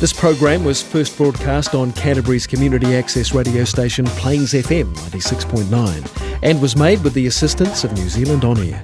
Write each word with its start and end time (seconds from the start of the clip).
This 0.00 0.12
program 0.12 0.62
was 0.62 0.80
first 0.80 1.16
broadcast 1.16 1.74
on 1.74 1.90
Canterbury's 1.90 2.46
community 2.46 2.94
access 2.94 3.34
radio 3.34 3.64
station 3.64 4.04
Plains 4.06 4.52
FM 4.52 4.94
96.9 4.94 6.38
and 6.44 6.62
was 6.62 6.76
made 6.76 7.02
with 7.02 7.14
the 7.14 7.26
assistance 7.26 7.82
of 7.82 7.92
New 7.94 8.08
Zealand 8.08 8.44
On 8.44 8.56
Air. 8.58 8.80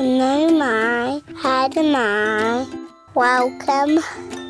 Nau 0.00 0.48
mai, 0.48 1.22
haere 1.40 1.92
mai. 1.92 2.66
Welcome 3.14 4.02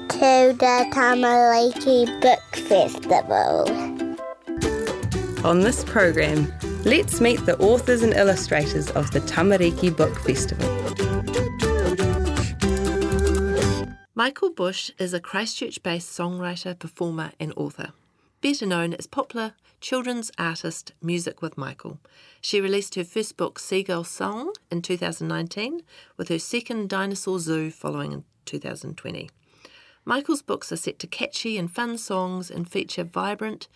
to 0.08 0.56
the 0.58 0.86
Tamariki 0.94 2.06
Book 2.22 2.56
Festival. 2.66 3.68
On 5.46 5.60
this 5.60 5.84
program, 5.84 6.50
let's 6.86 7.20
meet 7.20 7.44
the 7.44 7.58
authors 7.58 8.02
and 8.02 8.14
illustrators 8.14 8.88
of 8.92 9.10
the 9.10 9.20
Tamariki 9.20 9.94
Book 9.94 10.18
Festival. 10.20 11.11
Michal 14.24 14.50
Bush 14.50 14.92
is 15.00 15.12
a 15.12 15.18
Christchurch 15.18 15.82
based 15.82 16.16
songwriter, 16.16 16.78
performer, 16.78 17.32
and 17.40 17.52
author. 17.56 17.88
Better 18.40 18.64
known 18.64 18.94
as 18.94 19.08
popular 19.08 19.54
children's 19.80 20.30
artist 20.38 20.92
Music 21.02 21.42
with 21.42 21.58
Michal. 21.58 21.98
She 22.40 22.60
released 22.60 22.94
her 22.94 23.02
first 23.02 23.36
book, 23.36 23.58
Seagull 23.58 24.04
Song, 24.04 24.52
in 24.70 24.80
2019, 24.80 25.82
with 26.16 26.28
her 26.28 26.38
second 26.38 26.88
Dinosaur 26.88 27.40
Zoo 27.40 27.72
following 27.72 28.12
in 28.12 28.24
2020. 28.44 29.28
Michal's 30.04 30.42
books 30.42 30.70
are 30.70 30.76
set 30.76 31.00
to 31.00 31.08
catchy 31.08 31.58
and 31.58 31.68
fun 31.68 31.98
songs 31.98 32.48
and 32.48 32.70
feature 32.70 33.02
vibrant 33.02 33.66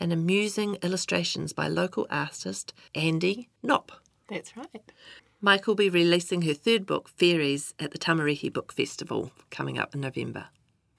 and 0.00 0.12
amusing 0.12 0.78
illustrations 0.82 1.52
by 1.52 1.68
local 1.68 2.08
artist 2.10 2.74
Andy 2.96 3.50
Knopp. 3.62 3.92
That's 4.28 4.56
right. 4.56 4.92
Michal 5.44 5.72
will 5.72 5.76
be 5.76 5.90
releasing 5.90 6.42
her 6.42 6.54
third 6.54 6.86
book, 6.86 7.08
Fairies, 7.08 7.74
at 7.80 7.90
the 7.90 7.98
Tamariki 7.98 8.52
Book 8.52 8.72
Festival 8.72 9.32
coming 9.50 9.76
up 9.76 9.92
in 9.92 10.00
November. 10.00 10.46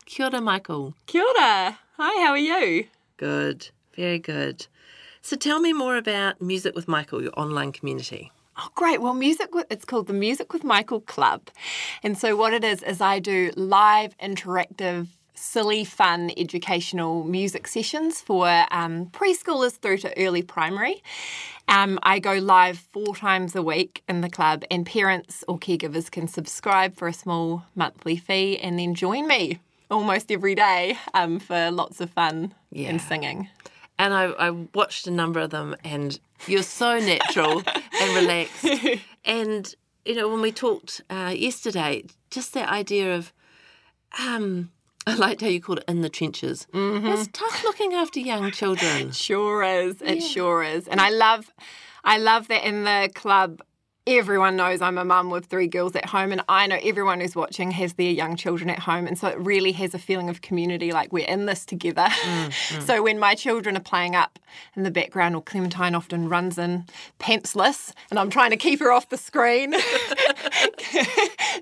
Kia 0.06 0.26
ora, 0.26 0.42
Michal. 0.42 0.94
Kia 1.06 1.24
ora. 1.24 1.80
Hi, 1.96 2.26
how 2.26 2.32
are 2.32 2.38
you? 2.38 2.88
Good, 3.16 3.70
very 3.96 4.20
good. 4.20 4.68
So 5.22 5.38
tell 5.38 5.62
me 5.62 5.72
more 5.72 5.96
about 5.96 6.42
Music 6.42 6.76
with 6.76 6.90
Michal, 6.90 7.24
your 7.24 7.32
online 7.40 7.72
community. 7.72 8.34
Oh, 8.58 8.68
great. 8.76 9.02
Well, 9.02 9.14
music 9.14 9.56
with, 9.56 9.66
it's 9.70 9.86
called 9.86 10.08
the 10.08 10.14
Music 10.14 10.52
with 10.52 10.66
Michal 10.66 11.00
Club. 11.00 11.50
And 12.04 12.18
so 12.18 12.36
what 12.36 12.52
it 12.52 12.66
is 12.66 12.84
is 12.84 13.00
I 13.00 13.20
do 13.20 13.50
live 13.56 14.18
interactive 14.18 15.08
silly, 15.34 15.84
fun, 15.84 16.32
educational 16.38 17.24
music 17.24 17.68
sessions 17.68 18.22
for 18.22 18.48
um, 18.72 19.08
preschoolers 19.08 19.78
through 19.78 19.98
to 20.00 20.18
early 20.18 20.42
primary. 20.42 21.02
Um, 21.68 21.98
I 22.04 22.20
go 22.20 22.34
live 22.34 22.78
four 22.78 23.16
times 23.16 23.56
a 23.56 23.62
week 23.64 24.04
in 24.10 24.22
the 24.22 24.30
club, 24.30 24.64
and 24.70 24.86
parents 24.86 25.44
or 25.48 25.58
caregivers 25.58 26.12
can 26.12 26.28
subscribe 26.28 26.96
for 26.96 27.08
a 27.08 27.14
small 27.14 27.64
monthly 27.76 28.18
fee 28.18 28.58
and 28.58 28.78
then 28.78 28.94
join 28.96 29.28
me 29.28 29.60
almost 29.90 30.32
every 30.32 30.56
day 30.56 30.98
um, 31.14 31.40
for 31.40 31.72
lots 31.72 32.02
of 32.02 32.10
fun 32.10 32.54
Yeah. 32.72 32.90
and 32.90 33.02
singing. 33.02 33.48
And 34.00 34.14
I, 34.14 34.24
I 34.26 34.50
watched 34.74 35.08
a 35.08 35.12
number 35.12 35.40
of 35.40 35.52
them, 35.52 35.76
and 35.84 36.20
you're 36.48 36.64
so 36.64 37.00
natural 37.00 37.62
and 38.02 38.16
relaxed. 38.16 38.66
And, 39.26 39.74
you 40.04 40.16
know, 40.16 40.28
when 40.28 40.42
we 40.42 40.52
talked 40.52 41.00
uh, 41.10 41.34
yesterday, 41.34 42.04
just 42.30 42.54
that 42.56 42.68
idea 42.68 43.16
of, 43.16 43.32
um, 44.20 44.70
I 45.08 45.16
liked 45.16 45.42
how 45.42 45.48
you 45.48 45.62
called 45.62 45.80
it 45.80 45.86
in 45.88 46.02
the 46.02 46.10
trenches. 46.10 46.68
Mm-hmm. 46.72 47.08
It's 47.08 47.28
tough 47.34 47.64
looking 47.64 47.94
after 47.94 48.20
young 48.20 48.52
children. 48.52 49.10
It 49.10 49.16
sure 49.28 49.64
is. 49.64 50.02
It 50.02 50.22
sure 50.22 50.64
is. 50.64 50.88
And 50.88 51.02
I 51.02 51.10
love 51.10 51.52
I 52.04 52.18
love 52.18 52.48
that 52.48 52.66
in 52.66 52.84
the 52.84 53.10
club 53.14 53.62
everyone 54.06 54.58
knows 54.58 54.82
I'm 54.82 54.98
a 54.98 55.06
mum 55.06 55.30
with 55.30 55.46
three 55.46 55.68
girls 55.68 55.96
at 55.96 56.06
home 56.06 56.34
and 56.34 56.44
I 56.50 56.68
know 56.68 56.78
everyone 56.84 57.22
who's 57.22 57.38
watching 57.38 57.72
has 57.72 57.94
their 57.94 58.12
young 58.12 58.36
children 58.36 58.70
at 58.70 58.80
home 58.80 59.08
and 59.08 59.18
so 59.18 59.30
it 59.30 59.40
really 59.40 59.72
has 59.74 59.94
a 59.94 60.00
feeling 60.00 60.30
of 60.30 60.42
community 60.42 60.92
like 60.92 61.14
we're 61.14 61.26
in 61.26 61.46
this 61.46 61.66
together. 61.66 62.08
Mm, 62.08 62.48
mm. 62.48 62.82
so 62.82 63.02
when 63.02 63.18
my 63.18 63.34
children 63.34 63.78
are 63.78 63.82
playing 63.82 64.14
up 64.14 64.40
in 64.76 64.84
the 64.84 64.92
background 64.92 65.36
or 65.36 65.42
Clementine 65.42 65.96
often 65.96 66.28
runs 66.28 66.58
in 66.58 66.86
pantsless 67.20 67.94
and 68.10 68.20
I'm 68.20 68.30
trying 68.30 68.50
to 68.50 68.58
keep 68.58 68.82
her 68.82 68.92
off 68.92 69.08
the 69.08 69.18
screen. 69.18 69.74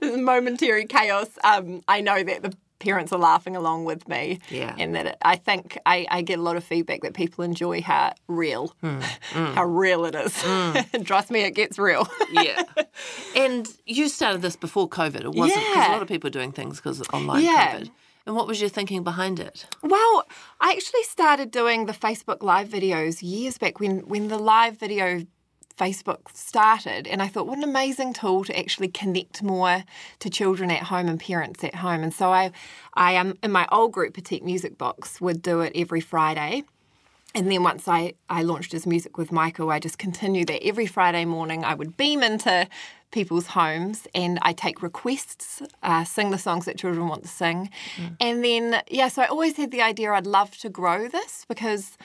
Momentary 0.01 0.85
chaos. 0.85 1.29
Um, 1.43 1.83
I 1.87 2.01
know 2.01 2.23
that 2.23 2.41
the 2.41 2.55
parents 2.81 3.13
are 3.13 3.19
laughing 3.19 3.55
along 3.55 3.85
with 3.85 4.07
me 4.09 4.39
Yeah. 4.49 4.75
and 4.77 4.93
that 4.95 5.05
it, 5.05 5.17
I 5.21 5.35
think 5.37 5.77
I, 5.85 6.05
I 6.11 6.21
get 6.23 6.39
a 6.39 6.41
lot 6.41 6.57
of 6.57 6.63
feedback 6.65 7.01
that 7.03 7.13
people 7.13 7.43
enjoy 7.45 7.81
how 7.81 8.13
real, 8.27 8.67
hmm, 8.81 8.99
hmm. 9.33 9.53
how 9.53 9.63
real 9.65 10.03
it 10.05 10.15
is. 10.15 10.33
Hmm. 10.41 11.01
Trust 11.03 11.31
me, 11.31 11.41
it 11.41 11.51
gets 11.55 11.79
real. 11.79 12.07
yeah. 12.31 12.63
And 13.35 13.67
you 13.85 14.09
started 14.09 14.41
this 14.41 14.55
before 14.55 14.89
COVID, 14.89 15.21
it 15.21 15.31
wasn't? 15.33 15.59
Because 15.59 15.75
Yeah. 15.75 15.91
a 15.91 15.93
lot 15.93 16.01
of 16.01 16.07
people 16.09 16.27
are 16.27 16.31
doing 16.31 16.51
things 16.51 16.77
because 16.77 16.99
of 16.99 17.07
online 17.13 17.43
Yeah. 17.43 17.75
COVID. 17.77 17.89
And 18.27 18.35
what 18.35 18.45
was 18.47 18.59
your 18.61 18.69
thinking 18.69 19.03
behind 19.03 19.39
it? 19.39 19.65
well, 19.81 20.23
I 20.59 20.71
actually 20.73 21.03
started 21.03 21.49
doing 21.51 21.85
the 21.87 21.93
Facebook 21.93 22.43
live 22.43 22.67
videos 22.69 23.23
years 23.23 23.57
back 23.57 23.79
when 23.79 23.99
when 24.07 24.27
the 24.27 24.37
live 24.37 24.77
video 24.77 25.25
Facebook 25.81 26.35
started, 26.35 27.07
and 27.07 27.23
I 27.23 27.27
thought, 27.27 27.47
what 27.47 27.57
an 27.57 27.63
amazing 27.63 28.13
tool 28.13 28.43
to 28.43 28.57
actually 28.57 28.87
connect 28.87 29.41
more 29.41 29.83
to 30.19 30.29
children 30.29 30.69
at 30.69 30.83
home 30.83 31.07
and 31.07 31.19
parents 31.19 31.63
at 31.63 31.75
home. 31.75 32.03
And 32.03 32.13
so 32.13 32.31
I, 32.31 32.51
I 32.93 33.17
um, 33.17 33.35
in 33.41 33.51
my 33.51 33.67
old 33.71 33.91
group, 33.91 34.13
Petite 34.13 34.43
Music 34.43 34.77
Box, 34.77 35.19
would 35.19 35.41
do 35.41 35.61
it 35.61 35.71
every 35.73 36.01
Friday. 36.01 36.63
And 37.33 37.49
then 37.49 37.63
once 37.63 37.87
I, 37.87 38.13
I 38.29 38.43
launched 38.43 38.73
as 38.73 38.85
Music 38.85 39.17
with 39.17 39.31
Michal, 39.31 39.71
I 39.71 39.79
just 39.79 39.97
continued 39.97 40.49
that 40.49 40.63
every 40.63 40.85
Friday 40.85 41.25
morning. 41.25 41.63
I 41.63 41.73
would 41.73 41.97
beam 41.97 42.21
into 42.21 42.67
people's 43.11 43.47
homes 43.47 44.07
and 44.13 44.37
I 44.41 44.53
take 44.53 44.83
requests, 44.83 45.61
uh, 45.81 46.03
sing 46.03 46.31
the 46.31 46.37
songs 46.37 46.65
that 46.65 46.77
children 46.77 47.07
want 47.07 47.23
to 47.23 47.29
sing. 47.29 47.69
And 48.19 48.43
then, 48.43 48.81
yeah, 48.89 49.07
so 49.07 49.21
I 49.21 49.27
always 49.27 49.57
had 49.57 49.71
the 49.71 49.81
idea 49.81 50.11
I'd 50.11 50.27
love 50.27 50.57
to 50.59 50.69
grow 50.69 51.07
this 51.07 51.45
because 51.47 51.97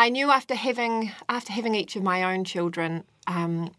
I 0.00 0.08
knew 0.08 0.30
after 0.30 0.54
having 0.54 1.12
after 1.28 1.52
having 1.52 1.74
each 1.74 1.94
of 1.94 2.02
my 2.02 2.32
own 2.32 2.44
children, 2.44 3.04
um, 3.26 3.70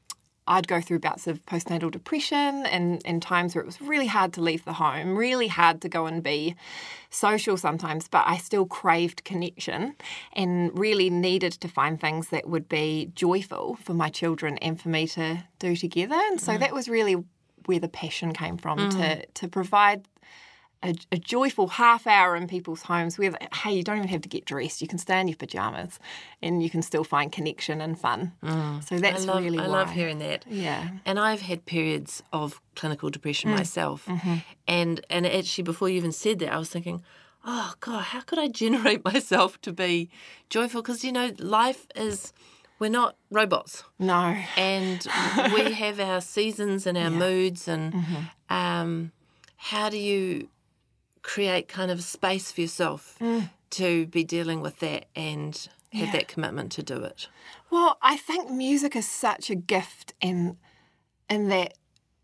I'd 0.46 0.68
go 0.68 0.80
through 0.80 1.00
bouts 1.00 1.26
of 1.26 1.44
postnatal 1.48 1.90
depression 1.90 2.68
and, 2.68 3.02
and 3.06 3.24
times 3.24 3.56
where 3.56 3.64
it 3.64 3.66
was 3.66 3.82
really 3.82 4.06
hard 4.06 4.32
to 4.34 4.42
leave 4.42 4.64
the 4.64 4.74
home, 4.74 5.18
really 5.18 5.48
hard 5.48 5.82
to 5.82 5.90
go 5.90 6.06
and 6.06 6.22
be 6.22 6.56
social 7.10 7.58
sometimes, 7.58 8.08
but 8.08 8.24
I 8.28 8.38
still 8.38 8.68
craved 8.68 9.24
connection 9.24 9.96
and 10.34 10.78
really 10.78 11.10
needed 11.10 11.54
to 11.54 11.68
find 11.68 12.00
things 12.00 12.30
that 12.30 12.48
would 12.48 12.70
be 12.70 13.10
joyful 13.16 13.80
for 13.84 13.96
my 13.96 14.10
children 14.10 14.60
and 14.60 14.80
for 14.80 14.90
me 14.90 15.08
to 15.08 15.44
do 15.58 15.76
together. 15.76 16.20
And 16.30 16.40
so 16.40 16.56
that 16.56 16.72
was 16.72 16.88
really 16.88 17.16
where 17.66 17.80
the 17.80 17.90
passion 17.90 18.32
came 18.34 18.58
from 18.58 18.92
to 18.92 19.26
to 19.26 19.48
provide 19.48 20.08
a, 20.84 20.96
a 21.12 21.18
joyful 21.18 21.68
half 21.68 22.08
hour 22.08 22.36
in 22.36 22.48
people's 22.48 22.82
homes 22.84 23.18
where, 23.18 23.34
hey, 23.54 23.72
you 23.74 23.84
don't 23.84 23.98
even 23.98 24.08
have 24.10 24.22
to 24.22 24.30
get 24.30 24.46
dressed. 24.46 24.82
You 24.82 24.88
can 24.88 24.98
stay 24.98 25.20
in 25.20 25.28
your 25.28 25.38
pajamas 25.38 26.00
and 26.42 26.64
you 26.64 26.70
can 26.70 26.82
still 26.82 27.04
find 27.04 27.32
connection 27.32 27.82
and 27.82 28.00
fun. 28.00 28.34
Mm. 28.44 28.84
So 28.84 28.98
that's 28.98 29.24
I 29.24 29.26
love, 29.26 29.44
really 29.44 29.60
I 29.60 29.68
why. 29.68 29.68
love 29.68 29.92
hearing 29.92 30.20
that. 30.20 30.46
Yeah. 30.48 30.90
And 31.06 31.20
I've 31.20 31.42
had 31.42 31.66
periods 31.66 32.24
of 32.34 32.60
clinical 32.76 33.10
depression 33.10 33.52
mm. 33.52 33.58
myself. 33.58 34.06
Mm-hmm. 34.06 34.36
And 34.68 35.06
and 35.10 35.28
actually 35.28 35.64
before 35.64 35.90
you 35.90 35.98
even 35.98 36.12
said 36.12 36.40
that, 36.40 36.52
I 36.52 36.58
was 36.58 36.70
thinking, 36.70 37.04
oh 37.46 37.74
God, 37.80 38.04
how 38.04 38.22
could 38.22 38.40
I 38.40 38.48
generate 38.64 39.06
myself 39.06 39.62
to 39.62 39.72
be 39.72 40.10
joyful? 40.50 40.82
Because 40.82 41.04
you 41.04 41.12
know, 41.12 41.32
life 41.38 41.88
is 41.96 42.34
we're 42.80 42.90
not 42.90 43.16
robots. 43.30 43.84
No. 44.00 44.36
And 44.58 45.06
we 45.54 45.72
have 45.74 46.00
our 46.00 46.22
seasons 46.22 46.88
and 46.88 46.98
our 46.98 47.12
moods 47.12 47.68
and 47.68 47.94
mm-hmm. 47.94 48.54
um, 48.54 49.12
how 49.58 49.88
do 49.88 50.00
you 50.00 50.50
create 51.22 51.68
kind 51.68 51.92
of 51.92 52.00
a 52.00 52.04
space 52.04 52.52
for 52.52 52.62
yourself 52.62 53.18
mm. 53.20 53.50
to 53.72 54.08
be 54.08 54.24
dealing 54.24 54.62
with 54.62 54.80
that 54.80 55.06
and 55.16 55.68
have 55.94 56.12
that 56.14 56.28
commitment 56.28 56.72
to 56.74 56.84
do 56.84 57.04
it? 57.04 57.28
Well, 57.70 57.98
I 58.02 58.18
think 58.18 58.50
music 58.50 58.96
is 58.96 59.08
such 59.08 59.50
a 59.50 59.56
gift 59.56 60.14
in 60.22 60.58
in 61.30 61.50
that 61.50 61.76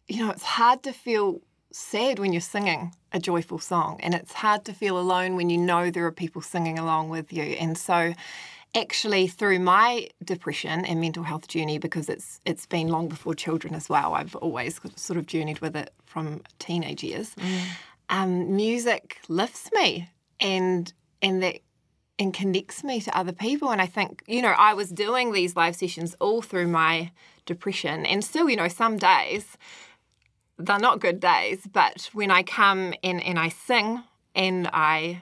you 0.08 0.26
know 0.26 0.32
it's 0.32 0.44
hard 0.44 0.84
to 0.84 0.92
feel 0.92 1.42
sad 1.72 2.20
when 2.20 2.34
you're 2.34 2.42
singing 2.42 2.94
a 3.12 3.20
joyful 3.20 3.60
song 3.60 4.00
and 4.02 4.14
it's 4.14 4.34
hard 4.34 4.66
to 4.66 4.74
feel 4.74 4.98
alone 4.98 5.36
when 5.36 5.50
you 5.50 5.58
know 5.58 5.92
there 5.92 6.06
are 6.06 6.12
people 6.12 6.42
singing 6.42 6.80
along 6.80 7.10
with 7.10 7.32
you. 7.32 7.44
And 7.44 7.78
so 7.78 8.14
actually 8.76 9.28
through 9.28 9.60
my 9.60 10.08
depression 10.24 10.86
and 10.86 11.00
mental 11.00 11.24
health 11.24 11.48
journey 11.48 11.78
because 11.78 12.10
it's 12.10 12.40
it's 12.46 12.66
been 12.66 12.88
long 12.90 13.08
before 13.08 13.34
children 13.34 13.74
as 13.74 13.90
well. 13.90 14.14
I've 14.14 14.36
always 14.36 14.80
sort 14.96 15.18
of 15.18 15.26
journeyed 15.26 15.60
with 15.60 15.76
it 15.76 15.94
from 16.06 16.42
teenage 16.60 17.04
years. 17.04 17.36
Mm. 17.36 17.62
Um, 18.10 18.56
music 18.56 19.20
lifts 19.28 19.70
me 19.74 20.10
and 20.40 20.92
and 21.22 21.44
that 21.44 21.60
and 22.20 22.34
connects 22.34 22.84
me 22.84 23.00
to 23.02 23.16
other 23.16 23.32
people. 23.32 23.70
And 23.70 23.82
I 23.82 23.86
think, 23.86 24.24
you 24.28 24.42
know, 24.42 24.56
I 24.58 24.74
was 24.74 24.90
doing 24.90 25.34
these 25.34 25.56
live 25.56 25.76
sessions 25.76 26.16
all 26.20 26.42
through 26.42 26.68
my 26.68 27.12
depression. 27.46 28.06
And 28.06 28.24
still, 28.24 28.50
you 28.50 28.56
know, 28.56 28.68
some 28.68 28.98
days 28.98 29.58
they're 30.58 30.80
not 30.80 31.00
good 31.00 31.20
days, 31.20 31.68
but 31.72 32.10
when 32.14 32.32
I 32.32 32.42
come 32.44 32.94
and, 33.04 33.22
and 33.24 33.38
I 33.38 33.50
sing 33.50 34.04
and 34.34 34.68
I 34.74 35.22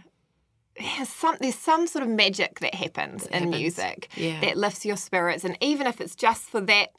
there's 0.80 1.10
some 1.10 1.38
there's 1.40 1.56
some 1.56 1.88
sort 1.88 2.04
of 2.04 2.10
magic 2.10 2.60
that 2.60 2.76
happens 2.76 3.26
in 3.28 3.34
happens. 3.34 3.56
music 3.56 4.10
Yeah. 4.16 4.42
that 4.42 4.58
lifts 4.58 4.86
your 4.86 4.98
spirits. 4.98 5.44
And 5.44 5.58
even 5.62 5.88
if 5.88 6.02
it's 6.02 6.16
just 6.16 6.44
for 6.44 6.62
that 6.62 6.90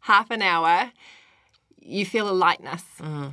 half 0.00 0.30
an 0.30 0.42
hour, 0.42 0.92
you 1.86 2.04
feel 2.06 2.28
a 2.30 2.36
lightness 2.46 2.82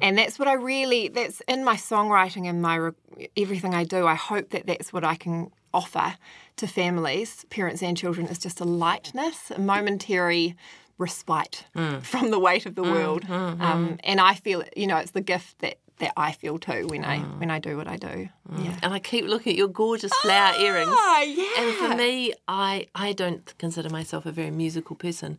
and 0.01 0.17
that's 0.17 0.37
what 0.37 0.47
i 0.47 0.53
really 0.53 1.07
that's 1.07 1.41
in 1.47 1.63
my 1.63 1.75
songwriting 1.75 2.47
and 2.49 2.61
my 2.61 2.91
everything 3.37 3.73
I 3.75 3.83
do, 3.83 4.07
I 4.07 4.15
hope 4.15 4.49
that 4.49 4.65
that's 4.65 4.91
what 4.91 5.03
I 5.03 5.15
can 5.15 5.51
offer 5.73 6.15
to 6.57 6.65
families, 6.67 7.45
parents 7.49 7.81
and 7.83 7.95
children, 7.95 8.25
is 8.27 8.39
just 8.39 8.59
a 8.61 8.65
lightness, 8.65 9.51
a 9.51 9.59
momentary 9.59 10.55
respite 10.97 11.65
Mm. 11.75 12.01
from 12.03 12.31
the 12.31 12.39
weight 12.39 12.65
of 12.65 12.75
the 12.75 12.83
world. 12.83 13.23
Um, 13.29 13.97
and 14.03 14.19
I 14.19 14.33
feel, 14.35 14.63
you 14.75 14.87
know, 14.87 14.97
it's 14.97 15.11
the 15.11 15.21
gift 15.21 15.59
that, 15.59 15.75
that 15.99 16.13
I 16.17 16.31
feel 16.31 16.57
too 16.57 16.87
when 16.87 17.03
I 17.05 17.17
Mm. 17.19 17.39
when 17.39 17.51
I 17.51 17.59
do 17.59 17.77
what 17.77 17.87
I 17.87 17.97
do. 17.97 18.29
Yeah. 18.57 18.77
And 18.83 18.93
I 18.93 18.99
keep 18.99 19.25
looking 19.25 19.51
at 19.53 19.57
your 19.57 19.67
gorgeous 19.83 20.13
flower 20.23 20.53
earrings. 20.65 20.91
Oh, 20.93 21.21
yeah. 21.39 21.61
And 21.63 21.75
for 21.81 21.95
me, 22.03 22.33
I 22.47 22.87
I 22.95 23.13
don't 23.13 23.45
consider 23.63 23.89
myself 23.89 24.25
a 24.25 24.31
very 24.31 24.51
musical 24.51 24.95
person. 24.95 25.37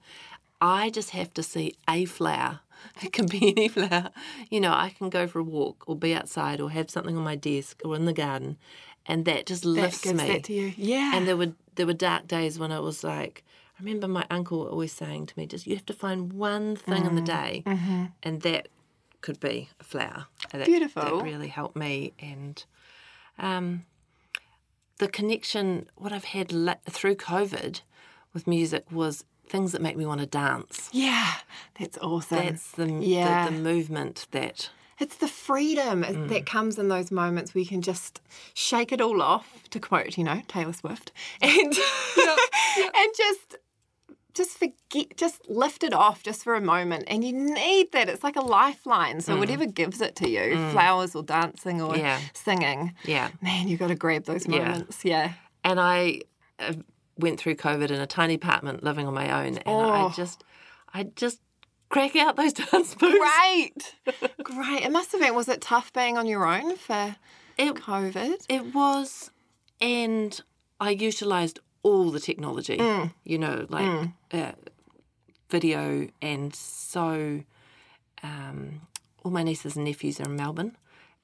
I 0.61 0.91
just 0.91 1.11
have 1.11 1.31
to 1.35 1.43
see 1.43 1.75
a 1.89 2.05
flower. 2.05 2.61
It 3.03 3.13
can 3.13 3.27
be 3.27 3.49
any 3.57 3.69
flower. 3.69 4.11
You 4.51 4.61
know, 4.61 4.73
I 4.73 4.91
can 4.91 5.09
go 5.11 5.27
for 5.27 5.39
a 5.41 5.43
walk 5.45 5.85
or 5.87 5.97
be 5.97 6.15
outside 6.15 6.61
or 6.61 6.71
have 6.71 6.91
something 6.91 7.17
on 7.17 7.25
my 7.25 7.37
desk 7.37 7.81
or 7.85 7.97
in 7.97 8.05
the 8.05 8.13
garden, 8.13 8.57
and 9.07 9.25
that 9.25 9.47
just 9.47 9.63
that 9.63 9.69
lifts 9.71 10.03
gives 10.03 10.21
me. 10.21 10.29
that 10.29 10.45
to 10.45 10.53
you. 10.53 10.73
Yeah. 10.77 11.13
And 11.15 11.27
there 11.27 11.37
were 11.37 11.53
there 11.77 11.87
were 11.87 11.95
dark 11.95 12.27
days 12.29 12.59
when 12.59 12.71
I 12.73 12.81
was 12.81 13.03
like, 13.03 13.45
I 13.79 13.83
remember 13.83 14.07
my 14.09 14.27
uncle 14.31 14.67
always 14.69 14.93
saying 14.93 15.27
to 15.27 15.39
me, 15.39 15.47
"Just 15.47 15.67
you 15.67 15.75
have 15.75 15.87
to 15.87 15.95
find 15.95 16.33
one 16.33 16.77
thing 16.77 17.03
Mm. 17.05 17.09
in 17.09 17.15
the 17.17 17.23
day, 17.23 17.63
Mm-hmm. 17.67 18.05
and 18.23 18.43
that 18.43 18.69
could 19.23 19.41
be 19.41 19.69
a 19.81 19.85
flower." 19.85 20.27
That, 20.53 20.67
Beautiful. 20.67 21.03
That 21.03 21.25
really 21.25 21.49
helped 21.49 21.77
me, 21.77 22.13
and 22.19 22.63
um, 23.39 23.85
the 24.99 25.09
connection 25.09 25.89
what 25.97 26.13
I've 26.13 26.25
had 26.37 26.51
through 26.89 27.17
COVID 27.17 27.81
with 28.35 28.47
music 28.47 28.91
was 28.93 29.25
things 29.53 29.73
that 29.73 29.83
make 29.83 29.97
me 29.97 30.07
want 30.07 30.21
to 30.21 30.27
dance. 30.27 30.89
yeah, 30.93 31.31
that's 31.79 31.99
awesome. 31.99 32.39
That's 32.39 32.71
the, 32.73 32.87
Yeah. 32.91 33.45
the 33.47 33.53
the 33.53 33.59
movement 33.71 34.27
that 34.33 34.71
It's 34.99 35.17
the 35.17 35.29
freedom 35.29 36.03
Mm. 36.05 36.29
that 36.29 36.47
comes 36.47 36.79
in 36.79 36.87
those 36.89 37.11
moments 37.11 37.49
where 37.55 37.63
you 37.65 37.69
can 37.69 37.83
just 37.83 38.21
shake 38.55 38.91
it 38.93 39.01
all 39.01 39.21
off, 39.23 39.47
to 39.71 39.79
quote, 39.81 40.17
you 40.19 40.25
know, 40.25 40.41
Taylor 40.49 40.73
Swift, 40.73 41.13
and 41.43 41.73
and 43.01 43.11
just 43.25 43.57
just 44.35 44.53
forget, 44.59 45.15
just 45.19 45.39
lift 45.51 45.83
it 45.85 45.93
off 45.93 46.23
just 46.23 46.43
for 46.43 46.55
a 46.55 46.61
moment. 46.61 47.05
And 47.07 47.23
you 47.23 47.33
need 47.35 47.93
that. 47.93 48.09
It's 48.09 48.25
like 48.25 48.37
a 48.37 48.41
lifeline. 48.41 49.21
So 49.21 49.37
whatever 49.37 49.67
gives 49.67 50.01
it 50.01 50.17
to 50.17 50.27
you, 50.37 50.57
flowers 50.71 51.15
or 51.15 51.23
dancing 51.23 51.83
or 51.83 51.93
Mm. 51.95 51.99
Yeah. 51.99 52.19
singing, 52.33 52.95
yeah. 53.05 53.29
man, 53.43 53.69
you 53.69 53.77
got 53.77 53.89
to 53.89 53.95
grab 53.95 54.25
those 54.25 54.49
moments. 54.49 55.05
Yeah. 55.05 55.33
And 55.65 55.79
I 55.79 56.23
uh, 56.59 56.73
went 57.23 57.39
through 57.41 57.55
COVID 57.57 57.91
in 57.91 58.01
a 58.01 58.07
tiny 58.07 58.35
apartment 58.35 58.83
living 58.83 59.07
on 59.07 59.15
my 59.15 59.31
own, 59.47 59.59
and 59.59 59.83
I 59.83 60.03
Oh. 60.05 60.13
just, 60.15 60.45
I 60.93 61.05
just 61.05 61.41
crack 61.89 62.17
out 62.17 62.37
those 62.37 62.53
dance 62.63 63.01
moves. 63.01 63.19
Great, 63.19 63.95
great. 64.43 64.83
It 64.83 64.93
must 64.93 65.13
have 65.13 65.21
been. 65.21 65.35
Was 65.35 65.49
it 65.49 65.61
tough 65.61 65.93
being 65.93 66.19
on 66.19 66.27
your 66.27 66.45
own 66.47 66.77
for 66.77 67.17
It, 67.57 67.75
COVID? 67.75 68.45
it 68.49 68.75
was, 68.75 69.31
and 69.81 70.39
I 70.81 70.91
utilised 70.91 71.59
all 71.83 72.11
the 72.11 72.21
technology, 72.21 72.77
Mm. 72.79 73.13
you 73.25 73.39
know, 73.39 73.67
like 73.69 74.11
uh, 74.33 74.53
video, 75.51 76.09
and 76.21 76.55
so 76.55 77.43
um, 78.23 78.81
all 79.25 79.31
my 79.33 79.43
nieces 79.43 79.77
and 79.77 79.85
nephews 79.85 80.21
are 80.21 80.25
in 80.25 80.37
Melbourne, 80.37 80.77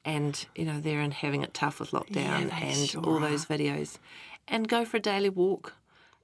and 0.04 0.46
you 0.54 0.64
know 0.64 0.80
they're 0.80 1.00
in 1.00 1.10
having 1.12 1.42
it 1.42 1.54
tough 1.54 1.80
with 1.80 1.90
lockdown 1.92 2.50
they 2.50 2.66
and 2.66 2.88
sure 2.88 3.02
all 3.04 3.20
those 3.20 3.46
videos, 3.46 3.98
and 4.46 4.68
go 4.68 4.84
for 4.84 4.96
a 4.98 5.00
daily 5.00 5.28
walk, 5.30 5.74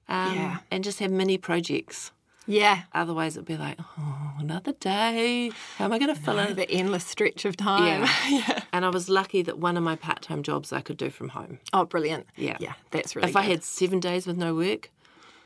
um, 0.09 0.35
Yeah. 0.35 0.59
and 0.71 0.85
just 0.85 0.99
have 1.01 1.11
mini 1.11 1.39
projects. 1.39 2.11
Yeah. 2.47 2.83
Otherwise, 2.93 3.37
it'd 3.37 3.47
be 3.47 3.57
like, 3.57 3.79
oh, 3.99 4.33
another 4.39 4.73
day. 4.73 5.51
How 5.79 5.87
am 5.87 5.93
I 5.93 5.99
going 5.99 6.15
to 6.15 6.21
fill 6.21 6.39
it? 6.39 6.57
The 6.57 6.71
endless 6.71 7.05
stretch 7.07 7.47
of 7.47 7.57
time. 7.57 8.03
Yeah. 8.03 8.29
yeah. 8.49 8.63
And 8.73 8.85
I 8.85 8.91
was 8.91 9.09
lucky 9.09 9.41
that 9.43 9.59
one 9.59 9.77
of 9.79 9.83
my 9.83 9.97
part 9.97 10.21
time 10.21 10.43
jobs 10.43 10.71
I 10.73 10.83
could 10.83 10.99
do 10.99 11.09
from 11.09 11.31
home. 11.31 11.59
Oh, 11.73 11.85
brilliant. 11.87 12.27
Yeah. 12.37 12.59
Yeah, 12.61 12.75
that's 12.91 13.17
really 13.17 13.31
if 13.31 13.37
I 13.37 13.43
had 13.43 13.63
seven 13.65 13.99
days 13.99 14.27
with 14.27 14.37
no 14.37 14.55
work, 14.55 14.91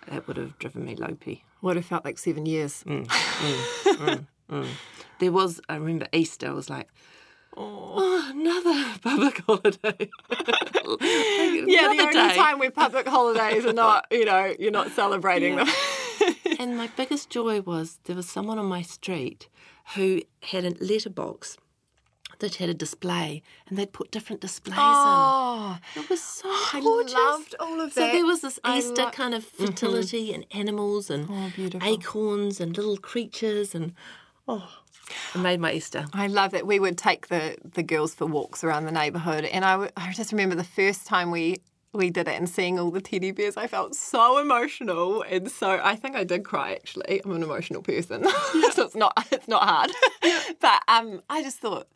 that 0.09 0.27
would 0.27 0.37
have 0.39 0.59
driven 0.59 0.85
me 0.85 0.97
lopey. 0.97 1.43
Would 1.63 1.77
have 1.77 1.85
felt 1.85 2.05
like 2.05 2.19
seven 2.19 2.47
years. 2.47 2.85
Mm. 4.51 4.67
There 5.19 5.31
was, 5.31 5.61
I 5.69 5.75
remember 5.77 6.07
Easter, 6.11 6.49
I 6.49 6.53
was 6.53 6.71
like, 6.71 6.89
oh, 7.59 8.31
another 8.35 8.99
public 9.03 9.43
holiday. 9.47 10.09
Yeah, 11.67 11.89
the 11.89 12.01
only 12.01 12.13
day. 12.13 12.35
time 12.37 12.59
where 12.59 12.71
public 12.71 13.07
holidays 13.09 13.65
are 13.67 13.73
not, 13.73 14.07
you 14.11 14.25
know, 14.25 14.55
you're 14.59 14.71
not 14.71 14.91
celebrating 14.93 15.57
them. 15.57 15.69
and 16.59 16.77
my 16.77 16.89
biggest 16.97 17.31
joy 17.31 17.61
was 17.61 17.99
there 18.05 18.17
was 18.17 18.29
someone 18.29 18.59
on 18.59 18.67
my 18.67 18.83
street 18.83 19.49
who 19.95 20.23
had 20.43 20.65
a 20.65 20.71
letterbox 20.83 21.57
that 22.41 22.57
had 22.57 22.69
a 22.69 22.75
display 22.75 23.43
and 23.69 23.77
they'd 23.79 23.93
put 23.93 24.11
different 24.13 24.41
displays 24.41 24.77
in. 24.79 24.83
Oh, 24.85 25.79
in. 25.97 26.03
It 26.03 26.11
was 26.11 26.23
so 26.23 26.49
I 26.73 26.81
gorgeous. 26.83 27.15
loved 27.15 27.55
all 27.59 27.81
of 27.81 27.93
So 27.93 28.01
that. 28.01 28.13
there 28.13 28.25
was 28.27 28.43
this 28.43 28.61
Easter 28.69 29.03
lo- 29.05 29.11
kind 29.11 29.35
of 29.35 29.45
mm-hmm. 29.45 29.67
fertility 29.67 30.33
and 30.33 30.47
animals 30.53 31.11
and 31.11 31.27
Oh, 31.31 31.51
acorns 31.83 32.61
and 32.61 32.77
little 32.77 32.97
creatures 32.97 33.75
and 33.75 33.93
oh, 34.47 34.69
it 35.35 35.39
made 35.39 35.61
my 35.61 35.73
Easter. 35.73 36.07
I 36.13 36.27
love 36.27 36.51
that. 36.53 36.67
We 36.67 36.79
would 36.81 36.99
take 36.99 37.29
the, 37.29 37.57
the 37.75 37.83
girls 37.83 38.15
for 38.15 38.27
walks 38.27 38.63
around 38.65 38.85
the 38.87 38.93
neighbourhood, 38.93 39.45
and 39.45 39.65
I, 39.65 39.73
w- 39.73 39.91
I 39.97 40.13
just 40.13 40.33
remember 40.33 40.55
the 40.55 40.65
first 40.65 41.07
time 41.07 41.31
we 41.31 41.61
we 41.95 42.11
did 42.11 42.29
it 42.29 42.37
and 42.37 42.47
seeing 42.49 42.79
all 42.79 42.91
the 42.91 43.01
teddy 43.01 43.31
bears. 43.31 43.57
I 43.57 43.67
felt 43.67 43.95
so 43.95 44.37
emotional, 44.39 45.23
and 45.23 45.51
so 45.51 45.81
I 45.83 45.97
think 45.97 46.17
I 46.17 46.23
did 46.25 46.45
cry. 46.45 46.73
Actually, 46.75 47.23
I'm 47.25 47.33
an 47.33 47.43
emotional 47.43 47.81
person, 47.83 48.25
so 48.73 48.85
it's 48.85 48.95
not 48.95 49.13
it's 49.33 49.49
not 49.49 49.63
hard. 49.67 49.91
but 50.61 50.83
um, 50.89 51.23
I 51.31 51.43
just 51.43 51.59
thought 51.59 51.89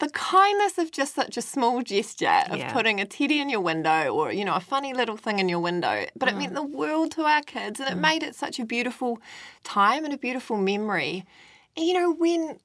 the 0.00 0.10
kindness 0.10 0.76
of 0.78 0.92
just 0.92 1.14
such 1.14 1.36
a 1.36 1.42
small 1.42 1.82
gesture 1.82 2.42
of 2.50 2.58
Yeah. 2.58 2.72
putting 2.72 3.00
a 3.00 3.06
teddy 3.06 3.40
in 3.40 3.48
your 3.48 3.60
window, 3.62 4.08
or 4.14 4.30
you 4.32 4.44
know, 4.44 4.54
a 4.54 4.60
funny 4.60 4.92
little 4.92 5.16
thing 5.16 5.38
in 5.38 5.48
your 5.48 5.60
window, 5.60 6.04
but 6.14 6.28
it 6.28 6.36
meant 6.36 6.54
the 6.54 6.62
world 6.62 7.10
to 7.12 7.22
our 7.22 7.40
kids, 7.42 7.80
and 7.80 7.88
it 7.88 7.96
made 7.96 8.22
it 8.22 8.34
such 8.34 8.60
a 8.60 8.66
beautiful 8.66 9.18
time 9.64 10.04
and 10.04 10.12
a 10.12 10.18
beautiful 10.18 10.58
memory. 10.58 11.24
You 11.78 11.94
know, 11.94 12.12
when 12.12 12.58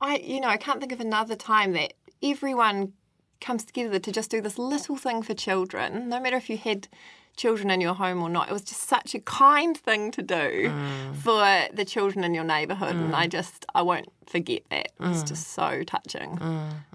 I, 0.00 0.16
you 0.16 0.40
know, 0.40 0.48
I 0.48 0.56
can't 0.56 0.80
think 0.80 0.92
of 0.92 1.00
another 1.00 1.36
time 1.36 1.72
that 1.74 1.92
everyone 2.22 2.94
comes 3.40 3.64
together 3.64 3.98
to 3.98 4.10
just 4.10 4.30
do 4.30 4.40
this 4.40 4.58
little 4.58 4.96
thing 4.96 5.22
for 5.22 5.34
children, 5.34 6.08
no 6.08 6.18
matter 6.18 6.36
if 6.36 6.48
you 6.48 6.56
had 6.56 6.88
children 7.36 7.70
in 7.70 7.80
your 7.80 7.94
home 7.94 8.22
or 8.22 8.28
not. 8.28 8.48
It 8.48 8.52
was 8.52 8.62
just 8.62 8.82
such 8.84 9.14
a 9.14 9.18
kind 9.18 9.76
thing 9.76 10.10
to 10.12 10.22
do 10.22 10.70
mm. 10.70 11.16
for 11.16 11.66
the 11.74 11.84
children 11.84 12.24
in 12.24 12.32
your 12.32 12.44
neighbourhood, 12.44 12.94
and 12.94 13.12
mm. 13.12 13.14
I 13.14 13.26
just, 13.26 13.66
I 13.74 13.82
won't 13.82 14.08
forget 14.26 14.62
that. 14.70 14.92
It's 15.00 15.22
mm. 15.22 15.28
just 15.28 15.48
so 15.48 15.82
touching. 15.82 16.38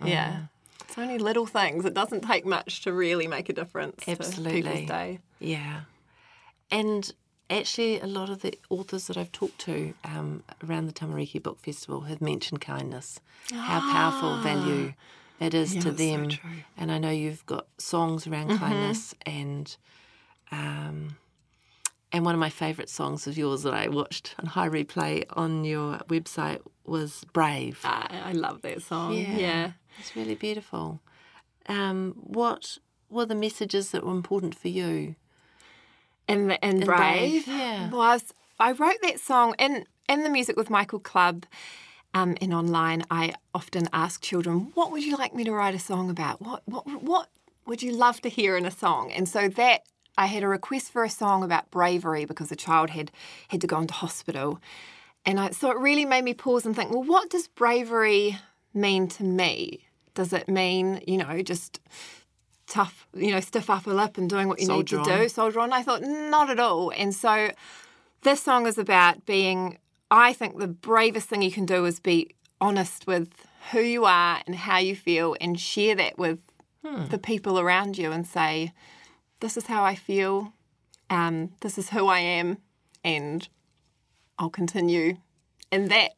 Yeah. 0.04 0.44
It's 0.82 0.98
only 0.98 1.20
little 1.20 1.46
things. 1.46 1.86
It 1.86 1.94
doesn't 1.94 2.22
take 2.22 2.46
much 2.46 2.82
to 2.84 2.94
really 2.94 3.28
make 3.28 3.50
a 3.50 3.54
difference 3.54 4.06
to 4.06 4.16
people's 4.16 4.88
day. 4.88 5.20
Yeah. 5.40 5.82
And 6.72 7.12
actually, 7.50 8.00
a 8.00 8.08
lot 8.08 8.30
of 8.30 8.42
the 8.42 8.54
authors 8.70 9.08
that 9.08 9.18
I've 9.18 9.32
talked 9.32 9.60
to 9.60 9.94
um, 10.04 10.44
around 10.68 10.88
the 10.88 10.94
Tamariki 10.94 11.42
Book 11.42 11.60
Festival 11.60 12.02
have 12.02 12.22
mentioned 12.22 12.62
kindness, 12.62 13.20
how 13.52 13.80
powerful 13.80 14.38
value 14.42 14.94
that 15.40 15.54
is 15.54 15.72
Ah. 15.72 15.76
Yeah, 15.76 15.82
to 15.82 15.90
so 15.90 15.92
them. 15.92 16.28
Mm-hmm. 16.30 16.58
and 16.78 16.92
I 16.92 16.98
know 16.98 17.10
you've 17.10 17.46
got 17.46 17.68
songs 17.78 18.28
around 18.28 18.58
kindness 18.58 19.16
and. 19.26 19.76
Um, 20.52 21.18
and 22.12 22.26
one 22.26 22.34
of 22.34 22.40
my 22.40 22.50
favourite 22.50 22.90
songs 22.90 23.28
of 23.28 23.38
yours 23.38 23.62
that 23.62 23.74
I 23.76 23.88
watched 23.88 24.34
on 24.40 24.48
high 24.48 24.68
replay 24.68 25.26
on 25.34 25.64
your 25.64 26.00
website 26.08 26.60
was 26.84 27.24
Brave. 27.34 27.82
I, 27.84 28.22
I 28.26 28.32
love 28.32 28.64
that 28.64 28.82
song. 28.82 29.14
yeah. 29.14 29.74
It's 30.00 30.16
really 30.16 30.34
beautiful. 30.34 31.02
Um, 31.68 32.16
what 32.18 32.80
were 33.12 33.28
the 33.28 33.36
messages 33.36 33.92
that 33.92 34.04
were 34.04 34.12
important 34.12 34.56
for 34.56 34.70
you? 34.70 35.16
The, 36.30 36.66
in, 36.66 36.80
In 36.80 36.86
Brave, 36.86 37.46
Brave, 37.46 37.48
yeah. 37.48 37.90
was 37.90 38.34
I 38.60 38.72
wrote 38.74 38.98
that 39.04 39.20
song 39.20 39.56
in 39.58 39.86
in 40.08 40.24
the 40.24 40.30
Music 40.30 40.58
with 40.58 40.70
Michal 40.70 41.00
Club. 41.00 41.46
Um, 42.12 42.36
and 42.42 42.56
online, 42.56 43.04
I 43.12 43.36
often 43.54 43.88
ask 43.94 44.20
children, 44.22 44.72
"What 44.74 44.92
would 44.92 45.04
you 45.04 45.16
like 45.16 45.36
me 45.36 45.44
to 45.44 45.52
write 45.52 45.76
a 45.76 45.80
song 45.80 46.10
about? 46.10 46.42
What 46.42 46.64
what 46.66 46.88
what 47.04 47.30
would 47.68 47.84
you 47.84 47.92
love 47.92 48.20
to 48.22 48.30
hear 48.30 48.58
in 48.58 48.66
a 48.66 48.72
song?" 48.72 49.12
And 49.12 49.30
so 49.30 49.48
that 49.48 49.82
I 50.18 50.26
had 50.26 50.42
a 50.42 50.48
request 50.48 50.92
for 50.92 51.04
a 51.04 51.10
song 51.10 51.44
about 51.44 51.70
bravery 51.70 52.26
because 52.26 52.52
a 52.52 52.56
child 52.56 52.90
had 52.90 53.12
had 53.50 53.62
to 53.62 53.68
go 53.68 53.80
into 53.80 53.94
hospital, 53.94 54.60
and 55.24 55.40
I, 55.40 55.52
so 55.52 55.70
it 55.70 55.78
really 55.78 56.04
made 56.06 56.24
me 56.24 56.34
pause 56.34 56.66
and 56.66 56.76
think, 56.76 56.90
well, 56.92 57.04
what 57.04 57.30
does 57.30 57.48
bravery 57.48 58.38
mean 58.74 59.08
to 59.10 59.24
me? 59.24 59.86
Does 60.16 60.34
it 60.34 60.50
mean 60.50 61.02
you 61.06 61.18
know 61.18 61.44
just 61.44 61.80
tough, 62.70 63.08
you 63.14 63.32
know, 63.32 63.40
stiff 63.40 63.70
upper 63.70 63.94
lip 63.94 64.18
and 64.18 64.30
doing 64.30 64.48
what 64.48 64.60
you 64.60 64.66
Soldier 64.68 64.98
need 65.00 65.06
to 65.06 65.12
on. 65.12 65.20
do, 65.22 65.30
soldier 65.30 65.60
on. 65.60 65.74
I 65.74 65.82
thought, 65.82 66.02
not 66.04 66.50
at 66.50 66.60
all. 66.60 66.92
And 66.96 67.14
so 67.14 67.52
this 68.22 68.42
song 68.42 68.68
is 68.68 68.78
about 68.78 69.26
being, 69.26 69.78
I 70.12 70.34
think 70.34 70.58
the 70.58 70.68
bravest 70.68 71.28
thing 71.28 71.42
you 71.42 71.52
can 71.52 71.66
do 71.66 71.86
is 71.86 72.00
be 72.00 72.36
honest 72.62 73.08
with 73.08 73.30
who 73.72 73.82
you 73.82 74.06
are 74.06 74.42
and 74.46 74.56
how 74.56 74.78
you 74.78 74.96
feel 74.96 75.36
and 75.42 75.60
share 75.60 75.96
that 75.96 76.18
with 76.18 76.40
the 77.10 77.20
people 77.20 77.60
around 77.60 77.98
you 77.98 78.12
and 78.12 78.26
say, 78.26 78.72
this 79.42 79.58
is 79.58 79.68
how 79.68 79.84
I 79.84 79.96
feel, 79.96 80.54
um, 81.10 81.52
this 81.62 81.78
is 81.78 81.90
who 81.90 82.08
I 82.08 82.20
am, 82.20 82.58
and 83.04 83.48
I'll 84.38 84.50
continue 84.50 85.18
in 85.72 85.90
that. 85.90 86.12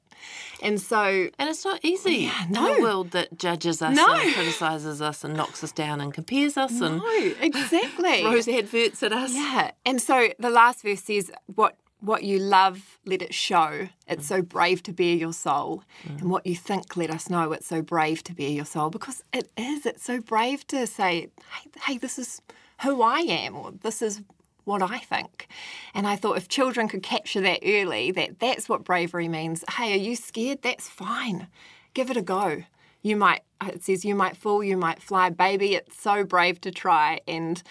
And 0.61 0.79
so 0.79 1.29
And 1.39 1.49
it's 1.49 1.65
not 1.65 1.79
easy 1.83 2.15
Yeah, 2.29 2.45
in 2.45 2.51
no. 2.51 2.75
a 2.75 2.81
world 2.81 3.11
that 3.11 3.37
judges 3.37 3.81
us 3.81 3.95
No. 3.95 4.13
and 4.13 4.33
criticises 4.33 5.01
us 5.01 5.23
and 5.23 5.35
knocks 5.35 5.63
us 5.63 5.71
down 5.71 6.01
and 6.01 6.13
compares 6.13 6.57
us 6.57 6.79
and 6.81 6.97
no, 6.97 7.33
exactly. 7.41 8.21
throws 8.21 8.47
adverts 8.47 9.03
at 9.03 9.13
us. 9.13 9.33
Yeah. 9.33 9.71
And 9.85 10.01
so 10.01 10.29
the 10.39 10.49
last 10.49 10.81
verse 10.83 11.03
says, 11.03 11.31
What 11.47 11.75
what 12.03 12.23
you 12.23 12.39
love, 12.39 12.97
let 13.05 13.21
it 13.21 13.31
show. 13.31 13.87
It's 14.07 14.25
so 14.25 14.41
brave 14.41 14.81
to 14.83 14.91
bear 14.91 15.15
your 15.15 15.33
soul. 15.33 15.83
And 16.03 16.31
what 16.31 16.47
you 16.47 16.55
think, 16.55 16.97
let 16.97 17.11
us 17.11 17.29
know. 17.29 17.51
It's 17.51 17.67
so 17.67 17.83
brave 17.83 18.23
to 18.23 18.33
bear 18.33 18.49
your 18.49 18.65
soul. 18.65 18.89
Because 18.89 19.23
it 19.31 19.51
is. 19.55 19.85
It's 19.85 20.03
so 20.03 20.19
brave 20.19 20.65
to 20.67 20.87
say, 20.87 21.27
hey, 21.51 21.69
hey, 21.85 21.97
this 21.99 22.17
is 22.17 22.41
who 22.81 23.03
I 23.03 23.19
am, 23.19 23.55
or 23.55 23.71
this 23.71 24.01
is 24.01 24.21
what 24.63 24.81
I 24.81 24.99
think. 24.99 25.47
And 25.93 26.07
I 26.07 26.15
thought 26.15 26.37
if 26.37 26.47
children 26.47 26.87
could 26.87 27.03
capture 27.03 27.41
that 27.41 27.59
early, 27.65 28.11
that 28.11 28.39
that's 28.39 28.69
what 28.69 28.83
bravery 28.83 29.27
means. 29.27 29.63
Hey, 29.77 29.93
are 29.93 29.97
you 29.97 30.15
scared? 30.15 30.61
That's 30.61 30.87
fine. 30.87 31.47
Give 31.93 32.09
it 32.09 32.17
a 32.17 32.21
go. 32.21 32.63
You 33.01 33.15
might, 33.15 33.41
it 33.65 33.83
says, 33.83 34.05
you 34.05 34.13
might 34.15 34.37
fall, 34.37 34.63
you 34.63 34.77
might 34.77 35.01
fly. 35.01 35.29
Baby, 35.31 35.73
it's 35.75 35.99
so 35.99 36.23
brave 36.23 36.61
to 36.61 36.71
try. 36.71 37.21
And 37.27 37.61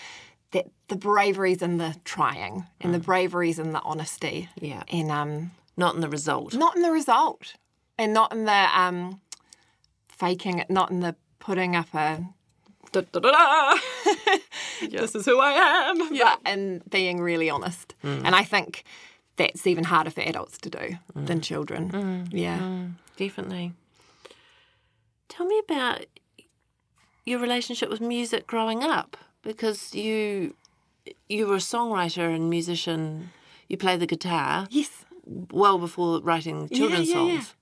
that 0.51 0.67
the 0.89 0.97
bravery's 0.97 1.63
in 1.63 1.79
the 1.79 1.95
trying 2.05 2.67
and 2.81 2.93
the 2.93 2.99
bravery's 2.99 3.61
in 3.61 3.73
the 3.73 3.81
honesty. 3.83 4.49
Yeah. 4.61 4.83
And 4.89 5.11
um, 5.13 5.53
Not 5.77 5.95
in 5.95 6.01
the 6.01 6.09
result. 6.09 6.55
not 6.55 6.75
in 6.75 6.83
the 6.83 6.91
result 6.91 7.55
and 7.97 8.13
not 8.13 8.33
in 8.33 8.47
the 8.47 8.69
um, 8.81 9.21
faking 10.09 10.59
it, 10.59 10.69
not 10.69 10.91
in 10.91 10.99
the 11.01 11.15
putting 11.39 11.77
up 11.77 11.95
a 11.95 12.25
da, 12.93 13.03
da, 13.13 13.21
da, 13.21 13.31
da. 13.31 13.75
this 14.91 15.15
is 15.15 15.25
who 15.25 15.39
I 15.41 15.53
am, 15.53 15.99
but 16.17 16.41
in 16.47 16.83
being 16.89 17.21
really 17.21 17.51
honest. 17.51 17.95
Mm. 18.05 18.23
And 18.25 18.35
I 18.35 18.45
think 18.45 18.85
that's 19.37 19.67
even 19.67 19.85
harder 19.85 20.11
for 20.11 20.21
adults 20.21 20.59
to 20.59 20.71
do 20.71 20.99
mm. 21.17 21.27
than 21.27 21.41
children. 21.41 21.91
Mm. 21.91 22.29
Yeah. 22.33 22.87
Definitely. 23.17 23.73
Tell 25.29 25.47
me 25.47 25.61
about 25.65 26.05
your 27.25 27.39
relationship 27.39 27.89
with 27.89 28.01
music 28.01 28.47
growing 28.47 28.83
up 28.83 29.17
because 29.43 29.95
you 29.95 30.55
you 31.29 31.47
were 31.47 31.55
a 31.55 31.59
songwriter 31.59 32.35
and 32.35 32.51
musician. 32.51 33.31
You 33.69 33.77
play 33.77 33.97
the 33.97 34.07
guitar 34.07 34.67
Yes. 34.71 35.05
well 35.53 35.79
before 35.79 36.21
writing 36.21 36.69
children's 36.69 37.09
yeah, 37.09 37.23
yeah. 37.23 37.35
songs. 37.35 37.55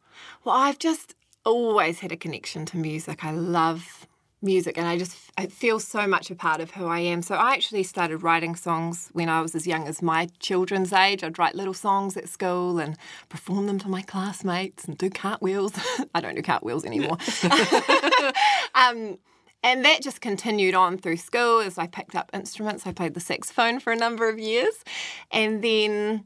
Well, 0.44 0.56
I've 0.56 0.78
just 0.78 1.14
always 1.44 2.00
had 2.00 2.12
a 2.12 2.16
connection 2.16 2.64
to 2.66 2.76
music. 2.76 3.24
I 3.24 3.30
love 3.30 4.06
music 4.40 4.78
and 4.78 4.86
I 4.86 4.96
just 4.96 5.16
it 5.36 5.52
feels 5.52 5.84
so 5.84 6.06
much 6.06 6.30
a 6.30 6.34
part 6.34 6.60
of 6.60 6.70
who 6.72 6.86
I 6.86 7.00
am. 7.00 7.22
So 7.22 7.34
I 7.34 7.52
actually 7.52 7.82
started 7.82 8.18
writing 8.18 8.54
songs 8.54 9.10
when 9.12 9.28
I 9.28 9.40
was 9.40 9.54
as 9.54 9.66
young 9.66 9.86
as 9.88 10.02
my 10.02 10.28
children's 10.38 10.92
age. 10.92 11.24
I'd 11.24 11.38
write 11.38 11.54
little 11.54 11.74
songs 11.74 12.16
at 12.16 12.28
school 12.28 12.78
and 12.78 12.96
perform 13.28 13.66
them 13.66 13.78
to 13.80 13.88
my 13.88 14.02
classmates 14.02 14.84
and 14.84 14.96
do 14.96 15.10
cartwheels. 15.10 15.72
I 16.14 16.20
don't 16.20 16.34
do 16.34 16.42
cartwheels 16.42 16.84
anymore. 16.84 17.18
um, 18.74 19.18
and 19.62 19.84
that 19.84 20.02
just 20.02 20.20
continued 20.20 20.74
on 20.74 20.98
through 20.98 21.16
school 21.16 21.60
as 21.60 21.78
I 21.78 21.88
picked 21.88 22.14
up 22.14 22.30
instruments. 22.32 22.86
I 22.86 22.92
played 22.92 23.14
the 23.14 23.20
saxophone 23.20 23.80
for 23.80 23.92
a 23.92 23.96
number 23.96 24.28
of 24.28 24.38
years. 24.38 24.84
And 25.32 25.62
then 25.62 26.24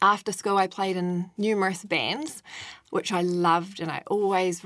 after 0.00 0.32
school, 0.32 0.56
I 0.56 0.66
played 0.66 0.96
in 0.96 1.30
numerous 1.36 1.84
bands, 1.84 2.42
which 2.90 3.12
I 3.12 3.20
loved, 3.20 3.78
and 3.78 3.90
I 3.90 4.02
always 4.06 4.62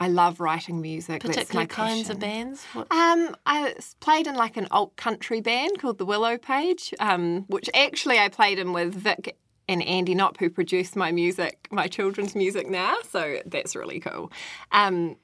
I 0.00 0.08
love 0.08 0.40
writing 0.40 0.80
music. 0.80 1.22
Particular 1.22 1.66
kinds 1.66 2.10
of 2.10 2.18
bands. 2.18 2.64
What? 2.72 2.90
Um, 2.90 3.36
I 3.46 3.74
played 4.00 4.26
in 4.26 4.34
like 4.34 4.56
an 4.56 4.66
alt 4.70 4.96
country 4.96 5.40
band 5.40 5.78
called 5.78 5.98
the 5.98 6.04
Willow 6.04 6.38
Page, 6.38 6.94
um, 7.00 7.44
which 7.48 7.70
actually 7.74 8.18
I 8.18 8.28
played 8.28 8.58
in 8.58 8.72
with 8.72 8.94
Vic 8.94 9.36
and 9.68 9.82
Andy 9.82 10.14
Knopp, 10.14 10.38
who 10.38 10.50
produced 10.50 10.96
my 10.96 11.10
music, 11.12 11.68
my 11.70 11.88
children's 11.88 12.34
music 12.34 12.68
now. 12.68 12.96
So 13.08 13.38
that's 13.46 13.74
really 13.74 14.00
cool. 14.00 14.30
Um, 14.72 15.16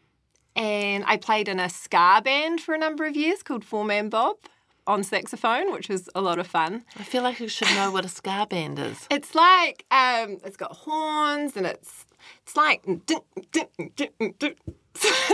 and 0.56 1.04
I 1.06 1.16
played 1.16 1.48
in 1.48 1.60
a 1.60 1.68
ska 1.68 2.20
band 2.24 2.60
for 2.60 2.74
a 2.74 2.78
number 2.78 3.06
of 3.06 3.16
years 3.16 3.42
called 3.42 3.64
Four 3.64 3.84
Man 3.84 4.08
Bob 4.08 4.36
on 4.86 5.02
saxophone, 5.04 5.72
which 5.72 5.88
was 5.88 6.08
a 6.14 6.20
lot 6.20 6.38
of 6.38 6.46
fun. 6.46 6.84
I 6.98 7.04
feel 7.04 7.22
like 7.22 7.38
you 7.38 7.48
should 7.48 7.68
know 7.74 7.92
what 7.92 8.04
a 8.04 8.08
ska 8.08 8.46
band 8.48 8.78
is. 8.78 9.06
It's 9.10 9.34
like 9.34 9.84
um, 9.90 10.38
it's 10.44 10.56
got 10.56 10.72
horns 10.72 11.56
and 11.56 11.66
it's 11.66 12.06
it's 12.42 12.56
like 12.56 12.82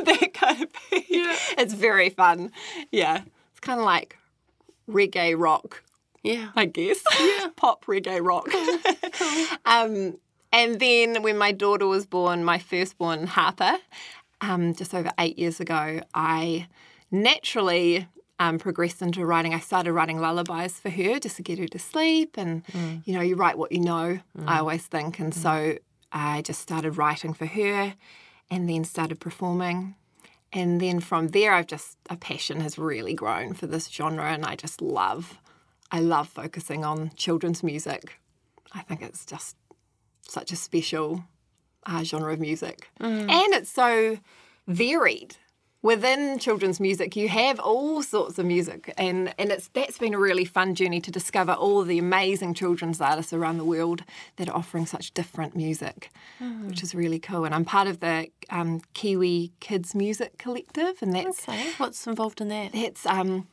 that 0.04 0.30
kind 0.34 0.62
of 0.62 0.70
thing. 0.70 1.02
It's 1.58 1.74
very 1.74 2.10
fun. 2.10 2.52
Yeah, 2.90 3.22
it's 3.50 3.60
kind 3.60 3.78
of 3.80 3.86
like 3.86 4.16
reggae 4.88 5.34
rock, 5.38 5.82
Yeah. 6.22 6.50
I 6.54 6.66
guess. 6.66 7.02
Yeah, 7.20 7.48
pop 7.56 7.84
reggae 7.86 8.24
rock. 8.24 8.48
um, 9.64 10.18
and 10.52 10.80
then 10.80 11.22
when 11.22 11.38
my 11.38 11.52
daughter 11.52 11.86
was 11.86 12.06
born, 12.06 12.44
my 12.44 12.58
firstborn 12.58 13.26
Harper, 13.26 13.76
um, 14.40 14.74
just 14.74 14.94
over 14.94 15.10
eight 15.18 15.38
years 15.38 15.60
ago, 15.60 16.00
I 16.14 16.68
naturally 17.10 18.06
um, 18.38 18.58
progressed 18.58 19.02
into 19.02 19.24
writing. 19.26 19.54
I 19.54 19.60
started 19.60 19.92
writing 19.92 20.20
lullabies 20.20 20.78
for 20.78 20.90
her 20.90 21.18
just 21.18 21.36
to 21.36 21.42
get 21.42 21.58
her 21.58 21.66
to 21.68 21.78
sleep. 21.78 22.36
And, 22.36 22.62
you 23.04 23.14
know, 23.14 23.22
you 23.22 23.34
write 23.34 23.58
what 23.58 23.72
you 23.72 23.80
know, 23.80 24.18
I 24.46 24.58
always 24.58 24.86
think. 24.86 25.18
And 25.18 25.34
so 25.34 25.78
I 26.12 26.42
just 26.42 26.60
started 26.60 26.96
writing 26.96 27.34
for 27.34 27.46
her 27.46 27.94
and 28.50 28.68
then 28.68 28.84
started 28.84 29.20
performing. 29.20 29.94
And 30.52 30.80
then 30.80 31.00
from 31.00 31.28
there, 31.28 31.52
I've 31.52 31.66
just, 31.66 31.98
a 32.08 32.16
passion 32.16 32.60
has 32.60 32.78
really 32.78 33.14
grown 33.14 33.52
for 33.52 33.66
this 33.66 33.88
genre. 33.88 34.24
And 34.24 34.44
I 34.44 34.54
just 34.56 34.80
love, 34.80 35.38
I 35.90 36.00
love 36.00 36.28
focusing 36.28 36.84
on 36.84 37.10
children's 37.16 37.62
music. 37.62 38.18
I 38.72 38.82
think 38.82 39.02
it's 39.02 39.26
just 39.26 39.56
such 40.22 40.52
a 40.52 40.56
special 40.56 41.24
uh, 41.84 42.02
genre 42.04 42.32
of 42.32 42.40
music. 42.40 42.88
And 43.30 43.54
it's 43.54 43.70
so 43.70 44.18
varied. 44.66 45.36
Within 45.86 46.40
children's 46.40 46.80
music, 46.80 47.14
you 47.14 47.28
have 47.28 47.60
all 47.60 48.02
sorts 48.02 48.40
of 48.40 48.44
music, 48.44 48.92
and, 48.98 49.32
and 49.38 49.52
it's 49.52 49.68
that's 49.68 49.98
been 49.98 50.14
a 50.14 50.18
really 50.18 50.44
fun 50.44 50.74
journey 50.74 51.00
to 51.00 51.12
discover 51.12 51.52
all 51.52 51.84
the 51.84 51.96
amazing 52.00 52.54
children's 52.54 53.00
artists 53.00 53.32
around 53.32 53.58
the 53.58 53.64
world 53.64 54.02
that 54.34 54.48
are 54.48 54.56
offering 54.56 54.84
such 54.84 55.14
different 55.14 55.54
music, 55.54 56.10
which 56.66 56.82
is 56.82 56.92
really 56.92 57.20
cool. 57.20 57.44
And 57.44 57.54
I'm 57.54 57.64
part 57.64 57.86
of 57.86 58.00
the 58.00 58.26
um, 58.50 58.80
Kiwi 58.94 59.52
Kids 59.60 59.94
Music 59.94 60.38
Collective, 60.38 60.96
and 61.02 61.14
that's 61.14 61.48
Okay. 61.48 61.70
What's 61.76 62.04
involved 62.04 62.40
in 62.40 62.48
that? 62.48 62.74
It's 62.74 63.06
um, 63.06 63.46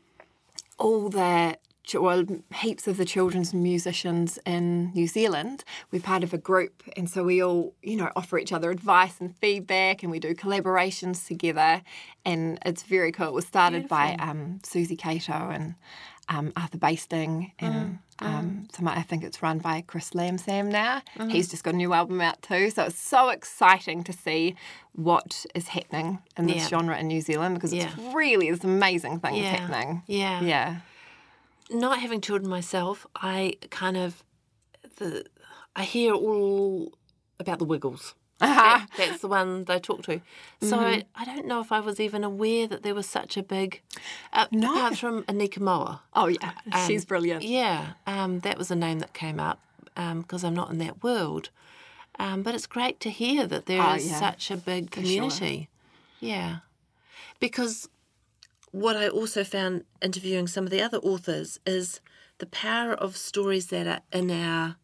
all 0.80 1.10
the 1.10 1.60
well, 1.94 2.24
heaps 2.56 2.88
of 2.88 2.98
the 2.98 3.06
children's 3.06 3.54
musicians 3.54 4.40
in 4.46 4.92
New 4.94 5.08
Zealand. 5.08 5.64
We're 5.92 6.02
part 6.02 6.24
of 6.24 6.34
a 6.34 6.38
group, 6.38 6.82
and 6.98 7.10
so 7.10 7.24
we 7.24 7.42
all, 7.44 7.74
you 7.82 7.96
know, 7.98 8.10
offer 8.16 8.38
each 8.38 8.54
other 8.54 8.72
advice 8.72 9.20
and 9.20 9.36
feedback, 9.38 10.02
and 10.04 10.12
we 10.12 10.20
do 10.20 10.34
collaborations 10.34 11.28
together, 11.28 11.82
and 12.26 12.58
it's 12.66 12.84
very 12.84 13.12
cool. 13.12 13.28
It 13.28 13.34
was 13.34 13.46
started 13.48 13.88
by 13.88 14.16
um, 14.20 14.60
Suzy 14.64 14.96
Cato 14.96 15.34
and 15.52 15.76
um, 16.30 16.54
Arthur 16.56 16.78
Basting, 16.78 17.52
and 17.60 18.00
um, 18.20 18.68
some, 18.74 18.88
I 18.88 19.02
think 19.02 19.24
it's 19.26 19.44
run 19.44 19.60
by 19.60 19.82
Chris 19.86 20.16
Lam 20.16 20.38
Sam 20.38 20.70
now. 20.70 21.02
He's 21.30 21.50
just 21.50 21.64
got 21.66 21.74
a 21.74 21.78
new 21.78 21.94
album 21.94 22.22
out 22.22 22.42
too, 22.42 22.70
so 22.70 22.84
it's 22.84 22.98
so 23.00 23.30
exciting 23.30 24.04
to 24.06 24.14
see 24.14 24.56
what 24.94 25.46
is 25.54 25.68
happening 25.70 26.20
in 26.38 26.46
this 26.46 26.56
Yeah. 26.58 26.68
genre 26.70 26.98
in 26.98 27.08
New 27.08 27.20
Zealand 27.22 27.56
because 27.56 27.74
Yeah. 27.74 27.90
it's 27.92 28.16
really 28.16 28.50
this 28.52 28.64
amazing 28.64 29.20
things 29.20 29.38
Yeah. 29.40 29.56
happening. 29.58 30.04
Yeah. 30.08 30.42
Yeah. 30.42 30.76
Not 31.70 32.00
having 32.00 32.22
children 32.22 32.50
myself, 32.50 33.08
I 33.16 33.56
kind 33.70 33.98
of 33.98 34.24
the 34.98 35.26
I 35.76 35.84
hear 35.84 36.14
all 36.14 36.94
about 37.40 37.60
the 37.60 37.66
Wiggles. 37.66 38.16
That- 38.40 38.88
that's 38.98 39.22
the 39.22 39.28
one 39.30 39.64
they 39.66 39.80
talk 39.80 40.04
to. 40.04 40.20
So 40.62 40.78
I, 40.78 41.04
I 41.16 41.24
don't 41.24 41.46
know 41.48 41.62
if 41.62 41.72
I 41.72 41.80
was 41.80 42.00
even 42.00 42.24
aware 42.26 42.68
that 42.68 42.84
there 42.84 42.94
was 42.94 43.08
such 43.08 43.38
a 43.38 43.44
big. 43.44 43.82
Uh, 44.34 44.48
No. 44.52 44.74
Apart 44.74 44.98
from 44.98 45.24
Anika 45.24 45.60
Moa. 45.62 46.02
Oh 46.14 46.28
yeah, 46.28 46.52
she's 46.86 47.06
brilliant. 47.06 47.44
Yeah, 47.44 47.94
um, 48.06 48.40
that 48.42 48.58
was 48.58 48.70
a 48.70 48.76
name 48.76 49.00
that 49.00 49.14
came 49.14 49.40
up 49.40 49.60
because 49.96 50.44
I'm 50.44 50.54
not 50.56 50.70
in 50.72 50.78
that 50.80 51.02
world. 51.04 51.50
Um, 52.20 52.44
but 52.44 52.54
it's 52.54 52.68
great 52.68 53.00
to 53.02 53.10
hear 53.10 53.48
that 53.48 53.66
there 53.66 53.82
is 53.96 54.06
Oh, 54.06 54.10
yeah, 54.10 54.20
such 54.20 54.52
a 54.52 54.58
big 54.58 54.94
sure. 54.94 55.02
community. 55.04 55.70
Yeah. 56.20 56.58
Because 57.40 57.90
what 58.74 58.96
I 58.98 59.08
also 59.08 59.44
found 59.44 59.84
interviewing 60.02 60.48
some 60.48 60.64
of 60.66 60.72
the 60.72 60.82
other 60.82 60.98
authors 60.98 61.60
is 61.66 62.02
the 62.40 62.48
power 62.48 62.94
of 62.94 63.16
stories 63.16 63.68
that 63.68 63.86
are 63.88 64.02
in 64.12 64.30
our 64.32 64.76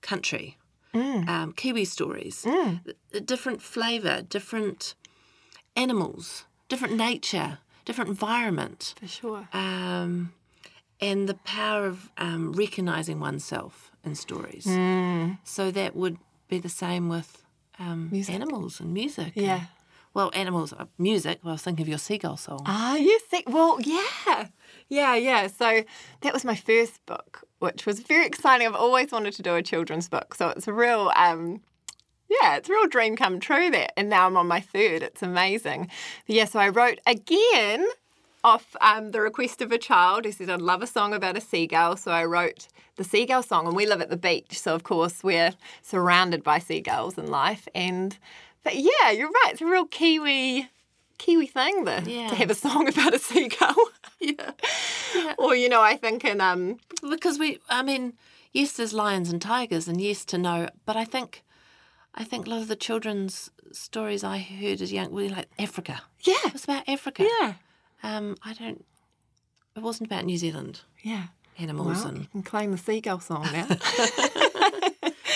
country, 0.00 0.56
um, 0.94 1.52
Kiwi 1.54 1.84
stories, 1.84 2.44
a 2.46 3.20
different 3.20 3.60
flavour, 3.62 4.22
different 4.22 4.94
animals, 5.76 6.44
different 6.68 6.94
nature, 6.96 7.58
different 7.84 8.08
environment 8.10 8.94
For 8.98 9.06
sure. 9.08 9.48
um, 9.52 10.32
and 11.00 11.28
the 11.28 11.34
power 11.44 11.86
of 11.86 12.10
um, 12.16 12.52
recognizing 12.54 13.20
oneself 13.20 13.90
in 14.04 14.14
stories. 14.14 14.66
So 15.44 15.70
that 15.70 15.94
would 15.94 16.16
be 16.48 16.58
the 16.58 16.68
same 16.70 17.08
with 17.10 17.44
um, 17.78 18.10
animals 18.28 18.80
and 18.80 18.94
music. 18.94 19.32
and- 19.36 19.44
Yeah. 19.46 19.64
Well, 20.14 20.30
animals, 20.32 20.72
music. 20.96 21.40
Well, 21.42 21.50
I 21.50 21.54
was 21.54 21.62
thinking 21.62 21.82
of 21.82 21.88
your 21.88 21.98
seagull 21.98 22.36
song. 22.36 22.62
Ah, 22.66 22.96
you 22.96 23.18
think? 23.18 23.48
Well, 23.48 23.78
yeah, 23.80 24.46
yeah, 24.88 25.16
yeah. 25.16 25.48
So 25.48 25.82
that 26.20 26.32
was 26.32 26.44
my 26.44 26.54
first 26.54 27.04
book, 27.04 27.42
which 27.58 27.84
was 27.84 27.98
very 28.00 28.24
exciting. 28.24 28.66
I've 28.66 28.74
always 28.76 29.10
wanted 29.10 29.34
to 29.34 29.42
do 29.42 29.56
a 29.56 29.62
children's 29.62 30.08
book, 30.08 30.34
so 30.36 30.50
it's 30.50 30.68
a 30.68 30.72
real, 30.72 31.12
um, 31.16 31.60
yeah, 32.28 32.56
it's 32.56 32.68
a 32.68 32.72
real 32.72 32.86
dream 32.86 33.16
come 33.16 33.40
true 33.40 33.70
that. 33.70 33.92
And 33.98 34.08
now 34.08 34.26
I'm 34.26 34.36
on 34.36 34.46
my 34.46 34.60
third. 34.60 35.02
It's 35.02 35.22
amazing. 35.22 35.90
But 36.26 36.36
yeah, 36.36 36.44
so 36.44 36.60
I 36.60 36.68
wrote 36.68 37.00
again 37.06 37.86
off 38.44 38.76
um, 38.80 39.10
the 39.10 39.20
request 39.20 39.62
of 39.62 39.72
a 39.72 39.78
child 39.78 40.26
who 40.26 40.32
said, 40.32 40.50
I'd 40.50 40.60
love 40.60 40.82
a 40.82 40.86
song 40.86 41.12
about 41.12 41.36
a 41.36 41.40
seagull. 41.40 41.96
So 41.96 42.12
I 42.12 42.24
wrote 42.24 42.68
the 42.96 43.04
seagull 43.04 43.42
song, 43.42 43.66
and 43.66 43.74
we 43.74 43.86
live 43.86 44.00
at 44.00 44.10
the 44.10 44.16
beach. 44.16 44.58
So, 44.58 44.74
of 44.74 44.84
course, 44.84 45.24
we're 45.24 45.54
surrounded 45.82 46.44
by 46.44 46.60
seagulls 46.60 47.18
in 47.18 47.26
life. 47.26 47.66
And, 47.74 48.16
but 48.64 48.74
yeah, 48.76 49.10
you're 49.12 49.28
right. 49.30 49.50
It's 49.52 49.60
a 49.62 49.66
real 49.66 49.86
Kiwi. 49.86 50.68
Kiwi 51.18 51.46
thing 51.46 51.84
the, 51.84 52.02
Yeah. 52.06 52.28
to 52.28 52.34
have 52.34 52.50
a 52.50 52.54
song 52.56 52.88
about 52.92 53.14
a 53.14 53.18
seagull. 53.18 53.74
Yeah. 54.20 54.52
or, 55.38 55.54
you 55.54 55.68
know, 55.68 55.82
I 55.82 55.96
think 55.96 56.24
in 56.24 56.40
um, 56.40 56.78
Because 57.08 57.38
we, 57.38 57.58
I 57.68 57.82
mean, 57.82 58.14
yes, 58.52 58.72
there's 58.72 58.94
lions 58.94 59.28
and 59.30 59.40
tigers, 59.42 59.86
and 59.86 60.00
yes 60.00 60.24
to 60.26 60.38
know, 60.38 60.68
but 60.86 60.96
I 60.96 61.04
think, 61.04 61.42
I 62.14 62.24
think 62.24 62.46
a 62.46 62.50
lot 62.50 62.62
of 62.62 62.68
the 62.68 62.76
children's 62.76 63.50
stories 63.72 64.24
I 64.24 64.38
heard 64.38 64.80
as 64.80 64.92
young 64.92 65.10
were 65.12 65.28
like 65.28 65.48
Africa. 65.58 66.00
yeah, 66.22 66.36
It 66.46 66.52
was 66.54 66.64
about 66.64 66.88
Africa. 66.88 67.26
yeah, 67.40 67.54
Um, 68.02 68.36
I 68.42 68.54
don't. 68.54 68.84
It 69.76 69.82
wasn't 69.82 70.08
about 70.10 70.24
New 70.24 70.38
Zealand 70.38 70.80
yeah. 71.02 71.24
animals 71.58 71.98
Well, 72.04 72.12
you 72.14 72.18
and, 72.20 72.30
can 72.30 72.42
claim 72.44 72.70
the 72.70 72.78
seagull 72.78 73.20
song 73.20 73.42
now. 73.52 73.66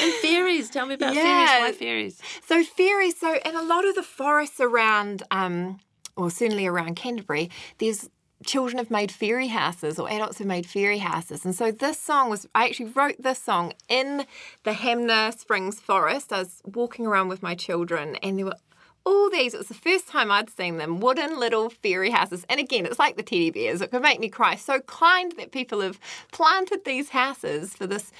and 0.00 0.12
fairies. 0.14 0.70
Tell 0.70 0.86
me 0.86 0.94
about 0.94 1.14
Yeah. 1.14 1.22
fairies. 1.46 1.60
Why 1.60 1.72
fairies? 1.72 2.22
So 2.46 2.62
fairies, 2.64 3.18
so 3.18 3.38
in 3.44 3.54
a 3.56 3.62
lot 3.62 3.86
of 3.86 3.94
the 3.94 4.02
forests 4.02 4.60
around, 4.60 5.22
um, 5.30 5.80
or 6.16 6.30
certainly 6.30 6.66
around 6.66 6.96
Canterbury, 6.96 7.50
there's 7.78 8.08
children 8.46 8.78
have 8.78 8.90
made 8.90 9.10
fairy 9.10 9.48
houses 9.48 9.98
or 9.98 10.08
adults 10.08 10.38
have 10.38 10.46
made 10.46 10.64
fairy 10.64 10.98
houses. 10.98 11.44
And 11.44 11.54
so 11.54 11.72
this 11.72 11.98
song 11.98 12.30
was, 12.30 12.46
I 12.54 12.66
actually 12.66 12.90
wrote 12.90 13.20
this 13.20 13.40
song 13.42 13.72
in 13.88 14.26
the 14.62 14.72
Hanmer 14.74 15.36
Springs 15.36 15.80
Forest. 15.80 16.32
I 16.32 16.38
was 16.40 16.62
walking 16.64 17.04
around 17.06 17.28
with 17.28 17.42
my 17.42 17.54
children 17.54 18.16
and 18.22 18.38
there 18.38 18.46
were 18.46 18.56
all 19.04 19.30
these, 19.30 19.54
it 19.54 19.58
was 19.58 19.68
the 19.68 19.74
first 19.74 20.06
time 20.06 20.30
I'd 20.30 20.50
seen 20.50 20.76
them, 20.76 21.00
wooden 21.00 21.38
little 21.38 21.70
fairy 21.70 22.10
houses. 22.10 22.44
And 22.48 22.60
again, 22.60 22.86
it's 22.86 22.98
like 22.98 23.16
the 23.16 23.22
teddy 23.22 23.50
bears, 23.50 23.80
it 23.80 23.90
could 23.90 24.02
make 24.02 24.20
me 24.20 24.28
cry. 24.28 24.54
So 24.54 24.80
kind 24.80 25.32
that 25.38 25.50
people 25.50 25.80
have 25.80 25.98
planted 26.30 26.84
these 26.84 27.08
houses 27.10 27.74
for 27.74 27.86
this 27.86 28.12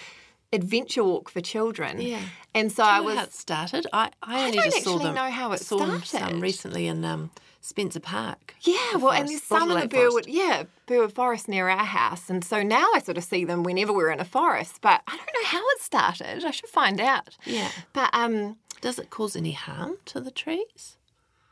adventure 0.52 1.04
walk 1.04 1.28
for 1.28 1.40
children. 1.40 2.00
Yeah. 2.00 2.20
And 2.54 2.72
so 2.72 2.82
I 2.82 3.00
was 3.00 3.16
how 3.16 3.24
it 3.24 3.32
started. 3.32 3.86
I, 3.92 4.10
I 4.22 4.46
only 4.46 4.56
don't 4.56 4.64
just 4.64 4.84
saw 4.84 4.98
them. 4.98 5.14
know 5.14 5.30
how 5.30 5.52
it 5.52 5.60
saw 5.60 5.78
started. 6.00 6.06
some 6.06 6.40
recently 6.40 6.86
in 6.86 7.04
um, 7.04 7.30
Spencer 7.60 8.00
Park. 8.00 8.54
Yeah, 8.62 8.96
well, 8.96 9.12
and 9.12 9.28
there's 9.28 9.42
some 9.42 9.70
in 9.70 9.78
the 9.80 9.86
Burwood, 9.88 10.26
yeah, 10.26 10.64
Burwood 10.86 11.12
Forest 11.12 11.48
near 11.48 11.68
our 11.68 11.84
house, 11.84 12.30
and 12.30 12.42
so 12.42 12.62
now 12.62 12.88
I 12.94 13.00
sort 13.00 13.18
of 13.18 13.24
see 13.24 13.44
them 13.44 13.62
whenever 13.62 13.92
we're 13.92 14.10
in 14.10 14.20
a 14.20 14.24
forest. 14.24 14.78
But 14.80 15.02
I 15.06 15.16
don't 15.16 15.20
know 15.20 15.44
how 15.48 15.62
it 15.76 15.82
started. 15.82 16.44
I 16.44 16.50
should 16.50 16.70
find 16.70 17.00
out. 17.00 17.36
Yeah. 17.44 17.70
But 17.92 18.10
um, 18.12 18.56
Does 18.80 18.98
it 18.98 19.10
cause 19.10 19.36
any 19.36 19.52
harm 19.52 19.98
to 20.06 20.20
the 20.20 20.30
trees? 20.30 20.96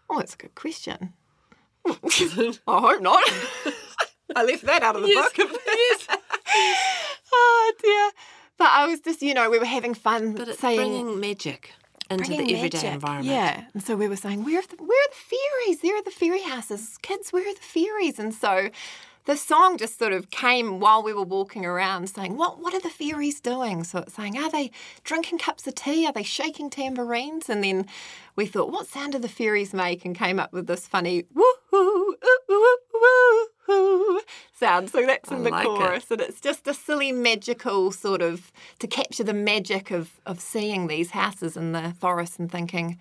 oh, 0.08 0.20
it's 0.20 0.34
a 0.34 0.38
good 0.38 0.54
question. 0.54 1.12
I 1.86 2.00
hope 2.66 3.02
not. 3.02 3.22
I 4.36 4.42
left 4.44 4.64
that 4.64 4.82
out 4.82 4.96
of 4.96 5.02
the 5.02 5.08
book. 5.14 5.36
yes. 5.38 6.06
oh 7.32 7.72
dear. 7.82 8.10
But 8.58 8.68
I 8.70 8.86
was 8.86 9.00
just, 9.00 9.22
you 9.22 9.34
know, 9.34 9.50
we 9.50 9.58
were 9.58 9.64
having 9.66 9.94
fun 9.94 10.34
But 10.34 10.48
it's 10.48 10.58
saying. 10.60 10.76
bringing 10.76 11.20
magic 11.20 11.72
into 12.10 12.24
bringing 12.24 12.46
the 12.46 12.56
everyday 12.56 12.78
magic. 12.78 12.92
environment. 12.94 13.26
Yeah, 13.28 13.64
and 13.74 13.82
so 13.82 13.96
we 13.96 14.08
were 14.08 14.16
saying, 14.16 14.44
where 14.44 14.58
are 14.60 14.62
the 14.62 14.76
where 14.76 14.88
are 14.88 15.10
the 15.10 15.36
fairies? 15.36 15.80
There 15.80 15.96
are 15.96 16.02
the 16.02 16.10
fairy 16.10 16.42
houses, 16.42 16.98
kids. 17.02 17.32
Where 17.32 17.48
are 17.48 17.54
the 17.54 17.60
fairies? 17.60 18.18
And 18.18 18.32
so 18.34 18.70
the 19.24 19.36
song 19.36 19.76
just 19.76 19.98
sort 19.98 20.12
of 20.12 20.30
came 20.30 20.78
while 20.78 21.02
we 21.02 21.12
were 21.12 21.24
walking 21.24 21.66
around, 21.66 22.08
saying, 22.08 22.36
what 22.36 22.60
what 22.60 22.72
are 22.74 22.80
the 22.80 22.88
fairies 22.90 23.40
doing? 23.40 23.82
So 23.84 23.98
it's 23.98 24.14
saying, 24.14 24.38
are 24.38 24.50
they 24.50 24.70
drinking 25.02 25.38
cups 25.38 25.66
of 25.66 25.74
tea? 25.74 26.06
Are 26.06 26.12
they 26.12 26.22
shaking 26.22 26.70
tambourines? 26.70 27.48
And 27.50 27.62
then 27.64 27.86
we 28.36 28.46
thought, 28.46 28.70
what 28.70 28.86
sound 28.86 29.12
do 29.14 29.18
the 29.18 29.28
fairies 29.28 29.74
make? 29.74 30.04
And 30.04 30.14
came 30.16 30.38
up 30.38 30.52
with 30.52 30.68
this 30.68 30.86
funny 30.86 31.24
woo 31.34 31.44
hoo 31.70 32.14
ooh 32.14 32.16
ooh 32.50 32.78
woo 32.94 33.46
hoo 33.66 34.20
sound. 34.54 34.90
So 34.90 35.04
that's 35.04 35.30
in 35.30 35.38
I 35.38 35.42
the 35.42 35.50
like 35.50 35.66
it. 35.66 35.68
chorus, 35.68 36.10
and 36.10 36.20
it's 36.20 36.40
just 36.40 36.66
a 36.66 36.74
silly 36.74 37.12
magical 37.12 37.92
sort 37.92 38.22
of 38.22 38.52
to 38.78 38.86
capture 38.86 39.24
the 39.24 39.34
magic 39.34 39.90
of 39.90 40.20
of 40.24 40.40
seeing 40.40 40.86
these 40.86 41.10
houses 41.10 41.56
in 41.56 41.72
the 41.72 41.94
forest 41.98 42.38
and 42.38 42.50
thinking. 42.50 42.98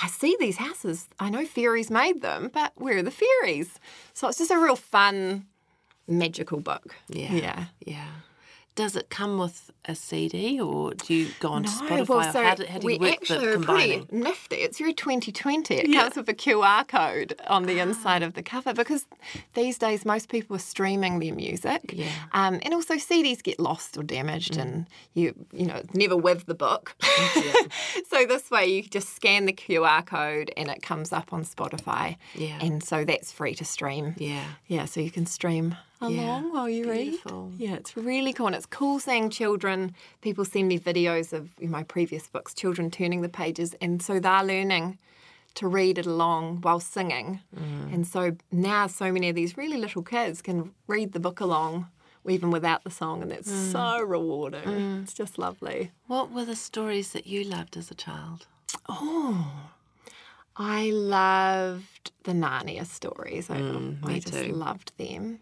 I 0.00 0.06
see 0.06 0.36
these 0.38 0.58
houses. 0.58 1.08
I 1.18 1.28
know 1.28 1.44
fairies 1.44 1.90
made 1.90 2.22
them, 2.22 2.50
but 2.54 2.72
where 2.76 2.98
are 2.98 3.02
the 3.02 3.10
fairies? 3.10 3.80
So 4.14 4.28
it's 4.28 4.38
just 4.38 4.52
a 4.52 4.58
real 4.58 4.76
fun, 4.76 5.46
magical 6.06 6.60
book. 6.60 6.94
Yeah. 7.08 7.32
Yeah. 7.32 7.64
Yeah. 7.84 8.08
Does 8.78 8.94
it 8.94 9.10
come 9.10 9.38
with 9.38 9.72
a 9.86 9.96
CD 9.96 10.60
or 10.60 10.94
do 10.94 11.12
you 11.12 11.30
go 11.40 11.48
on 11.48 11.64
to 11.64 11.68
Spotify? 11.68 12.06
well, 12.08 12.32
so 12.32 12.44
how 12.44 12.54
do, 12.54 12.64
how 12.64 12.78
do 12.78 12.86
we 12.86 12.92
you 12.94 13.00
work 13.00 13.12
actually 13.14 13.46
the 13.46 13.52
combining? 13.54 14.06
pretty 14.06 14.22
nifty. 14.22 14.56
It's 14.56 14.78
very 14.78 14.92
2020. 14.94 15.74
It 15.74 15.88
Yeah. 15.88 16.02
comes 16.02 16.14
with 16.14 16.28
a 16.28 16.34
QR 16.34 16.86
code 16.86 17.34
on 17.48 17.64
the 17.64 17.80
inside 17.80 18.22
of 18.22 18.34
the 18.34 18.42
cover 18.44 18.72
because 18.72 19.04
these 19.54 19.78
days 19.78 20.04
most 20.04 20.28
people 20.28 20.54
are 20.54 20.60
streaming 20.60 21.18
their 21.18 21.34
music. 21.34 21.92
Yeah. 21.92 22.06
Um, 22.32 22.60
and 22.62 22.72
also 22.72 22.94
CDs 22.94 23.42
get 23.42 23.58
lost 23.58 23.98
or 23.98 24.04
damaged 24.04 24.56
and 24.56 24.86
you 25.14 25.34
you 25.52 25.66
know, 25.66 25.74
it's 25.74 25.94
never 25.94 26.16
with 26.16 26.46
the 26.46 26.54
book. 26.54 26.94
so 28.08 28.26
this 28.26 28.48
way 28.48 28.66
you 28.66 28.82
just 28.84 29.16
scan 29.16 29.46
the 29.46 29.52
QR 29.52 30.06
code 30.06 30.52
and 30.56 30.68
it 30.68 30.82
comes 30.82 31.12
up 31.12 31.32
on 31.32 31.42
Spotify. 31.44 32.16
Yeah. 32.36 32.58
And 32.60 32.80
so 32.84 33.04
that's 33.04 33.32
free 33.32 33.54
to 33.56 33.64
stream. 33.64 34.14
Yeah. 34.18 34.44
Yeah, 34.68 34.84
so 34.84 35.00
you 35.00 35.10
can 35.10 35.26
stream 35.26 35.74
along 36.00 36.52
while 36.52 36.68
you 36.68 36.84
Beautiful. 36.90 37.48
read. 37.48 37.54
Yeah, 37.60 37.74
it's 37.74 37.96
really 37.96 38.32
cool. 38.32 38.46
And 38.46 38.56
it's 38.56 38.66
cool 38.66 38.98
seeing 39.00 39.30
children. 39.30 39.94
People 40.20 40.44
send 40.44 40.68
me 40.68 40.78
videos 40.78 41.32
of 41.32 41.50
my 41.60 41.82
previous 41.82 42.26
books, 42.28 42.54
children 42.54 42.90
turning 42.90 43.22
the 43.22 43.28
pages. 43.28 43.74
And 43.80 44.00
so 44.02 44.20
they're 44.20 44.44
learning 44.44 44.98
to 45.54 45.66
read 45.66 45.98
it 45.98 46.06
along 46.06 46.60
while 46.60 46.78
singing. 46.80 47.40
Mm. 47.56 47.92
And 47.92 48.06
so 48.06 48.36
now 48.52 48.86
so 48.86 49.10
many 49.10 49.28
of 49.28 49.34
these 49.34 49.56
really 49.56 49.76
little 49.78 50.02
kids 50.02 50.40
can 50.42 50.72
read 50.86 51.12
the 51.12 51.20
book 51.20 51.40
along 51.40 51.88
even 52.28 52.50
without 52.50 52.84
the 52.84 52.90
song. 52.90 53.22
And 53.22 53.30
that's 53.30 53.50
Mm. 53.50 53.72
so 53.72 54.02
rewarding. 54.04 55.00
It's 55.02 55.14
just 55.14 55.38
lovely. 55.38 55.90
What 56.06 56.30
were 56.30 56.44
the 56.44 56.56
stories 56.56 57.12
that 57.12 57.26
you 57.26 57.42
loved 57.42 57.76
as 57.76 57.90
a 57.90 57.94
child? 57.94 58.46
Oh, 58.88 59.70
I 60.56 60.90
loved 60.90 62.10
the 62.24 62.32
Narnia 62.32 62.84
stories. 62.86 63.48
I, 63.48 63.56
I 63.56 63.58
Mm, 63.58 64.04
me 64.06 64.20
just 64.20 64.34
too. 64.44 64.52
loved 64.52 64.92
them. 64.98 65.40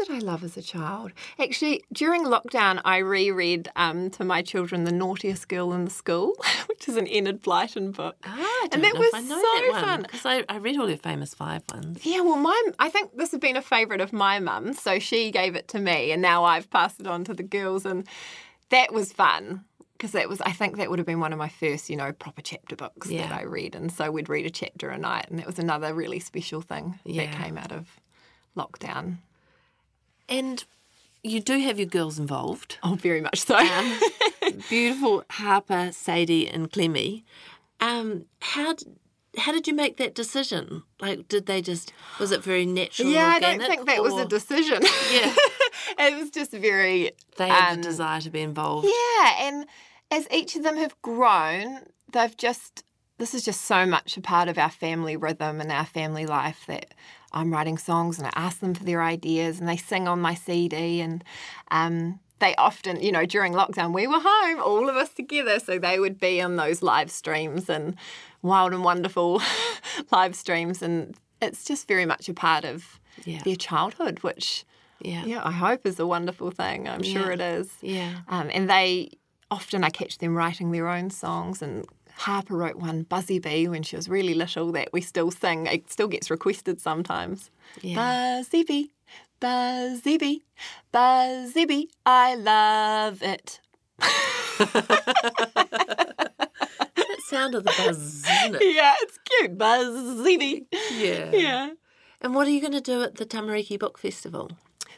Did 0.00 0.10
I 0.10 0.18
love 0.18 0.42
as 0.42 0.56
a 0.56 0.62
child? 0.62 1.12
Actually, 1.38 1.84
during 1.92 2.24
lockdown, 2.24 2.80
I 2.86 2.98
reread 2.98 3.68
um, 3.76 4.08
to 4.10 4.24
my 4.24 4.40
children 4.40 4.84
The 4.84 4.92
Naughtiest 4.92 5.46
Girl 5.48 5.74
in 5.74 5.84
the 5.84 5.90
School, 5.90 6.32
which 6.68 6.88
is 6.88 6.96
an 6.96 7.06
Enid 7.06 7.42
Blyton 7.42 7.92
book. 7.94 8.16
Ah, 8.24 8.68
And 8.72 8.82
that 8.82 8.94
know 8.94 9.00
was 9.00 9.08
if 9.08 9.14
I 9.14 9.20
know 9.20 9.36
so 9.36 9.72
that 9.72 9.80
fun. 9.82 10.02
because 10.02 10.24
I, 10.24 10.44
I 10.48 10.56
read 10.56 10.78
all 10.78 10.88
your 10.88 10.96
famous 10.96 11.34
five 11.34 11.62
ones. 11.72 12.00
Yeah, 12.04 12.20
well, 12.22 12.38
my 12.38 12.62
I 12.78 12.88
think 12.88 13.16
this 13.16 13.30
has 13.32 13.40
been 13.40 13.56
a 13.56 13.62
favourite 13.62 14.00
of 14.00 14.12
my 14.12 14.38
mum, 14.38 14.72
so 14.72 14.98
she 14.98 15.30
gave 15.30 15.54
it 15.54 15.68
to 15.68 15.78
me, 15.78 16.12
and 16.12 16.22
now 16.22 16.44
I've 16.44 16.70
passed 16.70 16.98
it 17.00 17.06
on 17.06 17.22
to 17.24 17.34
the 17.34 17.42
girls, 17.42 17.84
and 17.84 18.06
that 18.70 18.92
was 18.94 19.12
fun 19.12 19.64
because 19.92 20.12
that 20.12 20.30
was 20.30 20.40
I 20.40 20.52
think 20.52 20.78
that 20.78 20.88
would 20.88 20.98
have 20.98 21.06
been 21.06 21.20
one 21.20 21.34
of 21.34 21.38
my 21.38 21.50
first, 21.50 21.90
you 21.90 21.96
know, 21.96 22.10
proper 22.12 22.40
chapter 22.40 22.74
books 22.74 23.08
that 23.08 23.32
I 23.32 23.42
read, 23.42 23.74
and 23.74 23.92
so 23.92 24.10
we'd 24.10 24.30
read 24.30 24.46
a 24.46 24.50
chapter 24.50 24.88
a 24.88 24.96
night, 24.96 25.26
and 25.28 25.38
that 25.38 25.46
was 25.46 25.58
another 25.58 25.92
really 25.92 26.20
special 26.20 26.62
thing 26.62 26.98
Yeah. 27.04 27.26
that 27.26 27.34
came 27.44 27.58
out 27.58 27.70
of 27.72 28.00
lockdown. 28.56 29.18
And 30.30 30.64
you 31.22 31.40
do 31.40 31.58
have 31.58 31.78
your 31.78 31.88
girls 31.88 32.18
involved. 32.18 32.78
Oh, 32.82 32.94
very 32.94 33.20
much 33.20 33.40
so. 33.40 33.58
Beautiful 34.68 35.24
Harper, 35.30 35.90
Sadie, 35.92 36.48
and 36.48 36.72
Clemmy. 36.72 37.24
Um, 37.80 38.26
how 38.40 38.74
how 39.38 39.52
did 39.52 39.66
you 39.66 39.74
make 39.74 39.96
that 39.98 40.14
decision? 40.14 40.82
Like, 41.00 41.28
did 41.28 41.46
they 41.46 41.62
just 41.62 41.92
was 42.18 42.32
it 42.32 42.42
very 42.42 42.66
natural? 42.66 43.10
yeah, 43.10 43.26
I 43.26 43.40
don't 43.40 43.60
think 43.60 43.86
that 43.86 44.02
was 44.02 44.14
a 44.14 44.26
decision. 44.26 44.82
Yeah. 45.12 45.34
it 45.98 46.16
was 46.18 46.30
just 46.30 46.52
very 46.52 47.12
They 47.36 47.48
had 47.48 47.72
um, 47.72 47.76
the 47.82 47.88
desire 47.88 48.20
to 48.20 48.30
be 48.30 48.40
involved. 48.40 48.86
Yeah, 48.88 49.46
and 49.46 49.66
as 50.10 50.26
each 50.30 50.56
of 50.56 50.62
them 50.62 50.76
have 50.76 51.00
grown, 51.02 51.80
they've 52.12 52.36
just 52.36 52.84
this 53.18 53.34
is 53.34 53.44
just 53.44 53.62
so 53.62 53.84
much 53.84 54.16
a 54.16 54.20
part 54.20 54.48
of 54.48 54.56
our 54.56 54.70
family 54.70 55.16
rhythm 55.16 55.60
and 55.60 55.70
our 55.70 55.84
family 55.84 56.24
life 56.26 56.64
that 56.66 56.94
I'm 57.32 57.52
writing 57.52 57.78
songs 57.78 58.18
and 58.18 58.26
I 58.26 58.32
ask 58.34 58.58
them 58.60 58.74
for 58.74 58.84
their 58.84 59.02
ideas 59.02 59.60
and 59.60 59.68
they 59.68 59.76
sing 59.76 60.08
on 60.08 60.20
my 60.20 60.34
CD 60.34 61.00
and 61.00 61.22
um, 61.70 62.18
they 62.40 62.54
often, 62.56 63.00
you 63.00 63.12
know, 63.12 63.24
during 63.26 63.52
lockdown 63.52 63.92
we 63.94 64.06
were 64.06 64.20
home, 64.22 64.60
all 64.62 64.88
of 64.88 64.96
us 64.96 65.10
together, 65.14 65.60
so 65.60 65.78
they 65.78 65.98
would 65.98 66.18
be 66.18 66.40
on 66.40 66.56
those 66.56 66.82
live 66.82 67.10
streams 67.10 67.68
and 67.68 67.96
wild 68.42 68.72
and 68.72 68.82
wonderful 68.84 69.40
live 70.10 70.34
streams 70.34 70.82
and 70.82 71.16
it's 71.42 71.64
just 71.64 71.86
very 71.88 72.04
much 72.06 72.28
a 72.28 72.34
part 72.34 72.64
of 72.64 72.98
Yeah. 73.24 73.42
their 73.44 73.56
childhood, 73.56 74.18
which 74.22 74.64
Yeah. 75.00 75.24
yeah, 75.24 75.40
I 75.44 75.52
hope 75.52 75.86
is 75.86 75.98
a 76.00 76.06
wonderful 76.06 76.50
thing. 76.50 76.88
I'm 76.88 77.02
sure 77.02 77.28
Yeah. 77.28 77.34
it 77.34 77.40
is. 77.40 77.70
Yeah. 77.80 78.12
Um, 78.28 78.50
and 78.52 78.68
they 78.68 79.12
often 79.50 79.84
I 79.84 79.90
catch 79.90 80.18
them 80.18 80.36
writing 80.36 80.70
their 80.70 80.88
own 80.88 81.10
songs 81.10 81.62
and 81.62 81.84
Harper 82.14 82.56
wrote 82.56 82.76
one, 82.76 83.02
Buzzy 83.04 83.38
Bee, 83.38 83.68
when 83.68 83.82
she 83.82 83.96
was 83.96 84.08
really 84.08 84.34
little 84.34 84.72
that 84.72 84.92
we 84.92 85.00
still 85.00 85.30
sing. 85.30 85.66
It 85.66 85.90
still 85.90 86.08
gets 86.08 86.30
requested 86.30 86.80
sometimes. 86.80 87.50
Yeah. 87.80 87.96
Buzzy 88.42 88.62
Bee, 88.62 88.92
Buzzy 89.40 90.18
Bee, 90.18 90.42
Buzzy 90.92 91.64
Bee, 91.64 91.90
I 92.04 92.34
love 92.34 93.22
it. 93.22 93.60
that 97.00 97.16
sound 97.28 97.54
of 97.54 97.64
the 97.64 97.72
buzz, 97.76 98.24
isn't 98.24 98.56
it? 98.56 98.74
Yeah, 98.74 98.94
it's 99.00 99.18
cute. 99.24 99.56
Buzzy. 99.56 100.36
Bee. 100.36 100.66
Yeah. 100.92 101.30
Yeah. 101.32 101.70
And 102.20 102.34
what 102.34 102.46
are 102.46 102.50
you 102.50 102.60
going 102.60 102.72
to 102.72 102.80
do 102.80 103.02
at 103.02 103.16
the 103.16 103.24
Tamariki 103.24 103.78
Book 103.78 103.98
Festival? 103.98 104.50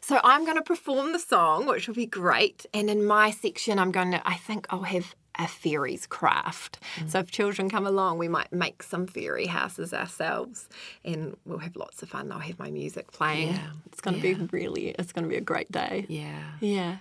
So 0.03 0.21
I'm 0.25 0.45
going 0.45 0.57
to 0.57 0.63
perform 0.63 1.13
the 1.13 1.19
song, 1.21 1.65
which 1.67 1.87
will 1.87 1.95
be 1.95 2.07
great. 2.07 2.67
And 2.75 2.91
in 2.91 3.05
my 3.05 3.31
section, 3.31 3.79
I'm 3.79 3.93
going 3.93 4.11
to, 4.11 4.29
I 4.29 4.35
think 4.35 4.67
I'll 4.71 4.83
have 4.83 5.15
a 5.39 5.47
fairy's 5.47 6.07
craft. 6.07 6.79
So 7.07 7.21
if 7.21 7.31
children 7.31 7.71
come 7.71 7.87
along, 7.87 8.19
we 8.19 8.29
might 8.29 8.53
make 8.53 8.83
some 8.83 9.07
fairy 9.07 9.47
houses 9.47 9.95
ourselves 9.95 10.69
and 11.05 11.37
we'll 11.47 11.59
have 11.59 11.77
lots 11.77 12.03
of 12.03 12.11
fun. 12.11 12.33
I'll 12.33 12.41
have 12.41 12.59
my 12.59 12.71
music 12.71 13.13
playing. 13.13 13.55
Yeah, 13.55 13.71
It's 13.87 14.01
going 14.01 14.21
to 14.21 14.29
yeah. 14.29 14.35
be 14.35 14.45
really, 14.53 14.89
it's 14.99 15.13
going 15.13 15.23
to 15.23 15.29
be 15.31 15.37
a 15.37 15.41
great 15.41 15.71
day. 15.71 16.05
Yeah. 16.09 16.43
Yeah. 16.61 16.97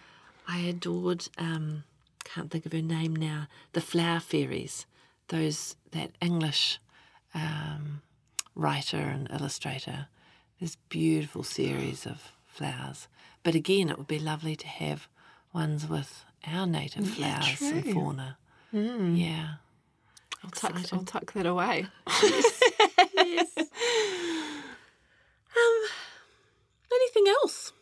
I 0.47 0.59
adored, 0.59 1.27
um, 1.37 1.83
can't 2.23 2.51
think 2.51 2.65
of 2.65 2.71
her 2.71 2.81
name 2.81 3.15
now, 3.15 3.47
the 3.73 3.81
Flower 3.81 4.19
Fairies. 4.19 4.85
Those, 5.29 5.75
that 5.91 6.11
English 6.21 6.79
um, 7.33 8.01
writer 8.55 8.97
and 8.97 9.27
illustrator. 9.31 10.07
This 10.59 10.77
beautiful 10.89 11.43
series 11.43 12.05
of 12.05 12.31
flowers. 12.51 13.07
But 13.43 13.55
again, 13.55 13.89
it 13.89 13.97
would 13.97 14.07
be 14.07 14.19
lovely 14.19 14.55
to 14.55 14.67
have 14.67 15.07
ones 15.53 15.87
with 15.87 16.23
our 16.45 16.67
native 16.67 17.07
flowers 17.09 17.61
and 17.61 17.85
fauna. 17.93 18.37
Mm. 18.73 19.17
Yeah. 19.19 19.47
I'll 20.43 20.49
tuck, 20.51 20.93
I'll 20.93 21.03
tuck 21.03 21.33
that 21.33 21.45
away. 21.45 21.87
yes. 22.07 23.57
Um, 25.57 25.83
anything 26.91 27.27
else? 27.27 27.73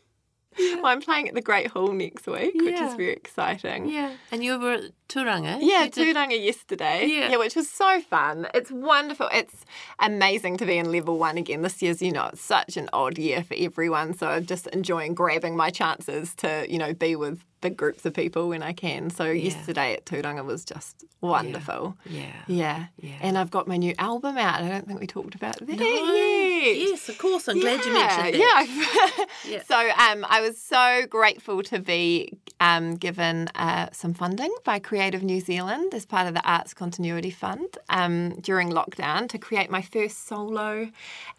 Well, 0.59 0.85
I'm 0.87 1.01
playing 1.01 1.27
at 1.29 1.33
the 1.35 1.41
Great 1.41 1.67
Hall 1.67 1.91
next 1.91 2.27
week, 2.27 2.53
which 2.55 2.79
is 2.79 2.93
very 2.95 3.11
exciting. 3.13 3.89
Yeah. 3.89 4.11
And 4.31 4.43
you 4.43 4.59
were 4.59 4.73
at 4.73 4.83
Turanga? 5.07 5.57
Yeah, 5.61 5.83
You 5.85 5.89
did- 5.89 6.15
Turanga 6.15 6.43
yesterday. 6.43 7.05
Yeah. 7.07 7.37
which 7.37 7.55
was 7.55 7.69
so 7.69 8.01
fun. 8.01 8.47
It's 8.53 8.71
wonderful. 8.71 9.29
It's 9.31 9.65
amazing 9.99 10.57
to 10.57 10.65
be 10.65 10.77
in 10.77 10.91
level 10.91 11.17
one 11.17 11.37
again. 11.37 11.61
This 11.61 11.81
year's, 11.81 12.01
you 12.01 12.11
know, 12.11 12.27
it's 12.27 12.41
such 12.41 12.77
an 12.77 12.89
odd 12.93 13.17
year 13.17 13.43
for 13.43 13.55
everyone. 13.57 14.13
So 14.17 14.27
I'm 14.27 14.45
just 14.45 14.67
enjoying 14.67 15.13
grabbing 15.13 15.55
my 15.55 15.69
chances 15.69 16.35
to, 16.35 16.65
you 16.69 16.77
know, 16.77 16.93
be 16.93 17.15
with 17.15 17.43
big 17.61 17.75
groups 17.77 18.05
of 18.05 18.13
people 18.13 18.49
when 18.49 18.63
I 18.63 18.73
can. 18.73 19.09
So 19.09 19.25
yesterday 19.25 19.93
at 19.93 20.05
Turanga 20.05 20.43
was 20.45 20.63
just 20.65 21.03
wonderful. 21.21 21.97
Yeah. 22.05 22.31
Yeah. 22.47 22.85
Yeah. 22.97 23.15
And 23.21 23.37
I've 23.37 23.51
got 23.51 23.67
my 23.67 23.77
new 23.77 23.93
album 23.99 24.37
out. 24.37 24.61
I 24.61 24.69
don't 24.69 24.87
think 24.87 24.99
we 24.99 25.07
talked 25.07 25.35
about 25.35 25.57
that 25.59 25.67
No. 25.67 25.85
yet. 25.85 26.77
Yes, 26.77 27.09
of 27.09 27.17
course. 27.17 27.47
I'm 27.47 27.59
glad 27.59 27.83
you 27.85 27.93
mentioned 27.93 28.35
that. 28.35 28.35
Yeah. 28.35 29.25
Yeah. 29.47 29.63
So 29.67 29.75
um, 29.77 30.25
I 30.29 30.41
was 30.41 30.57
so 30.61 31.05
grateful 31.09 31.63
to 31.63 31.79
be 31.79 32.37
um, 32.59 32.95
given 32.95 33.47
uh, 33.55 33.87
some 33.93 34.13
funding 34.13 34.53
by 34.65 34.79
Creative 34.79 35.23
New 35.23 35.39
Zealand 35.39 35.93
as 35.93 36.05
part 36.05 36.27
of 36.27 36.33
the 36.33 36.41
Arts 36.49 36.73
Continuity 36.73 37.31
Fund 37.31 37.77
um, 37.89 38.35
during 38.41 38.69
lockdown 38.69 39.27
to 39.29 39.37
create 39.37 39.69
my 39.71 39.81
first 39.81 40.27
solo 40.27 40.89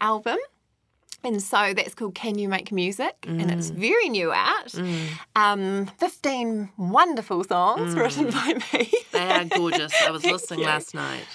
album. 0.01 0.37
And 1.23 1.41
so 1.41 1.73
that's 1.73 1.93
called 1.93 2.15
Can 2.15 2.37
You 2.39 2.49
Make 2.49 2.71
Music? 2.71 3.15
And 3.27 3.51
it's 3.51 3.69
very 3.69 4.09
new 4.09 4.31
out. 4.31 4.73
Um, 5.35 5.85
15 5.97 6.69
wonderful 6.77 7.43
songs 7.43 7.95
written 7.95 8.31
by 8.31 8.53
me. 8.73 8.91
They 9.11 9.29
are 9.31 9.45
gorgeous. 9.45 9.93
I 10.01 10.11
was 10.11 10.25
listening 10.35 10.61
last 10.65 10.93
night. 10.93 11.25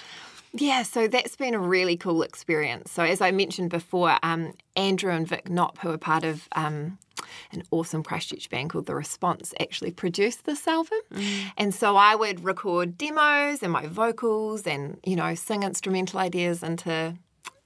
Yeah, 0.53 0.83
so 0.83 1.07
that's 1.07 1.35
been 1.35 1.53
a 1.53 1.59
really 1.59 1.97
cool 1.97 2.23
experience. 2.23 2.91
So, 2.91 3.03
as 3.03 3.21
I 3.21 3.31
mentioned 3.31 3.69
before, 3.69 4.17
um, 4.23 4.53
Andrew 4.75 5.11
and 5.11 5.27
Vic 5.27 5.49
Knopp, 5.49 5.77
who 5.79 5.89
are 5.91 5.97
part 5.97 6.23
of 6.23 6.47
um, 6.53 6.97
an 7.51 7.63
awesome 7.69 8.01
Christchurch 8.01 8.49
band 8.49 8.71
called 8.71 8.85
The 8.87 8.95
Response, 8.95 9.53
actually 9.59 9.91
produced 9.91 10.45
this 10.45 10.67
album. 10.67 10.99
And 11.57 11.73
so 11.75 11.95
I 11.95 12.15
would 12.15 12.43
record 12.43 12.97
demos 12.97 13.61
and 13.61 13.71
my 13.71 13.87
vocals 13.87 14.65
and, 14.65 14.97
you 15.05 15.15
know, 15.15 15.35
sing 15.35 15.63
instrumental 15.63 16.19
ideas 16.19 16.63
into 16.63 17.15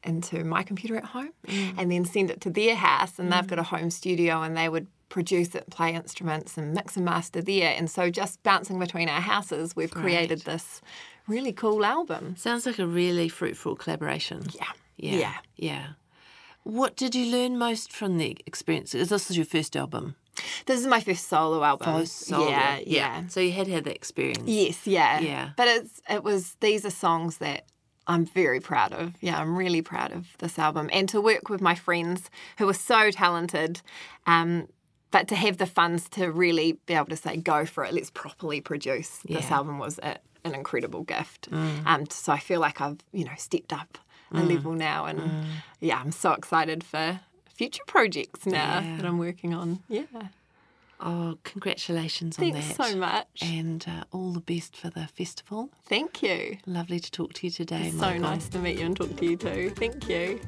into 0.04 0.44
my 0.44 0.64
computer 0.64 0.96
at 0.96 1.06
home 1.06 1.32
mm. 1.48 1.74
and 1.78 1.92
then 1.92 2.06
send 2.06 2.32
it 2.32 2.42
to 2.42 2.50
their 2.50 2.76
house 2.76 3.20
and 3.20 3.32
they've 3.32 3.48
got 3.48 3.60
a 3.60 3.64
mm. 3.64 3.66
home 3.66 3.90
studio 3.90 4.42
and 4.42 4.58
they 4.58 4.68
would 4.68 4.88
produce 5.10 5.54
it, 5.54 5.70
play 5.70 5.94
instruments 5.94 6.58
and 6.58 6.74
mix 6.74 6.96
and 6.96 7.06
master 7.06 7.42
there. 7.42 7.76
And 7.78 7.90
so 7.90 8.10
just 8.10 8.42
bouncing 8.44 8.80
between 8.80 9.10
our 9.10 9.22
houses, 9.22 9.76
we've 9.76 9.92
created 9.92 10.42
this 10.42 10.82
really 11.28 11.52
cool 11.54 11.86
album. 11.86 12.36
Sounds 12.38 12.66
like 12.66 12.80
a 12.80 12.88
really 12.88 13.30
fruitful 13.30 13.76
collaboration. 13.76 14.44
Yeah. 14.54 14.72
Yeah. 14.98 15.18
Yeah. 15.18 15.34
Yeah. 15.58 15.88
What 16.64 16.96
did 16.96 17.16
you 17.16 17.32
learn 17.32 17.58
most 17.58 17.92
from 17.92 18.18
the 18.18 18.38
experience? 18.46 18.96
Is 18.96 19.10
This 19.10 19.30
is 19.30 19.38
your 19.38 19.46
first 19.46 19.76
album. 19.76 20.16
This 20.66 20.80
is 20.80 20.88
my 20.88 21.02
first 21.02 21.28
solo 21.28 21.64
album. 21.64 22.06
Solo. 22.06 22.50
Yeah, 22.50 22.80
yeah. 22.86 23.28
So 23.28 23.40
you 23.40 23.52
had 23.52 23.68
had 23.68 23.84
that 23.84 23.96
experience. 23.96 24.44
Yes, 24.46 24.88
yeah. 24.88 25.20
Yeah. 25.20 25.50
But 25.58 25.68
it's 25.68 26.02
it 26.10 26.24
was 26.24 26.56
these 26.62 26.86
are 26.86 26.92
songs 26.92 27.38
that 27.38 27.66
I'm 28.12 28.26
very 28.26 28.60
proud 28.60 28.92
of. 28.94 29.14
Yeah, 29.22 29.38
I'm 29.42 29.56
really 29.64 29.82
proud 29.82 30.12
of 30.12 30.24
this 30.40 30.58
album. 30.60 30.90
And 30.92 31.08
to 31.10 31.20
work 31.22 31.50
with 31.50 31.62
my 31.62 31.76
friends 31.76 32.30
who 32.58 32.68
are 32.70 32.74
so 32.94 33.12
talented, 33.12 33.82
um, 34.28 34.68
but 35.12 35.28
to 35.30 35.36
have 35.36 35.58
the 35.58 35.66
funds 35.66 36.10
to 36.10 36.32
really 36.32 36.70
be 36.86 36.94
able 36.94 37.08
to 37.08 37.16
say, 37.26 37.38
go 37.38 37.66
for 37.66 37.84
it, 37.86 37.94
let's 37.94 38.12
properly 38.12 38.60
produce 38.62 39.10
this 39.20 39.46
Yeah. 39.46 39.50
Mm. 39.50 39.52
album 39.58 39.80
was 39.80 40.00
a, 40.00 40.18
an 40.44 40.54
incredible 40.56 41.04
gift. 41.04 41.48
Um, 41.52 42.06
so 42.10 42.32
I 42.34 42.40
feel 42.40 42.60
like 42.60 42.82
I've, 42.82 43.00
you 43.12 43.26
know, 43.26 43.32
stepped 43.38 43.74
up 43.74 43.98
a 44.34 44.42
level 44.44 44.74
now. 44.74 45.06
And 45.06 45.20
Mm. 45.20 45.44
yeah, 45.82 46.00
I'm 46.00 46.12
so 46.12 46.32
excited 46.34 46.84
for 46.84 47.20
future 47.54 47.84
projects 47.88 48.46
now 48.46 48.80
Yeah. 48.80 48.96
that 48.98 49.06
I'm 49.06 49.18
working 49.20 49.54
on. 49.54 49.80
Yeah. 49.90 50.04
Oh, 51.04 51.38
congratulations 51.44 52.38
on 52.38 52.46
that. 52.46 52.54
Thanks 52.54 52.78
that. 52.78 52.88
so 52.92 52.96
much. 52.98 53.28
And 53.42 53.84
uh, 53.88 54.04
all 54.12 54.32
the 54.34 54.40
best 54.40 54.76
for 54.76 54.90
the 54.90 55.08
festival. 55.08 55.70
Thank 55.86 56.22
you. 56.22 56.58
Lovely 56.68 57.00
to 57.00 57.10
talk 57.12 57.34
to 57.34 57.48
you 57.48 57.52
today, 57.52 57.90
So 57.92 58.06
Michal. 58.08 58.20
nice 58.20 58.48
to 58.50 58.60
meet 58.60 58.78
you 58.80 58.86
and 58.86 58.96
talk 58.96 59.16
to 59.16 59.26
you 59.26 59.36
too. 59.38 59.72
Thank 59.76 60.08
you. 60.08 60.40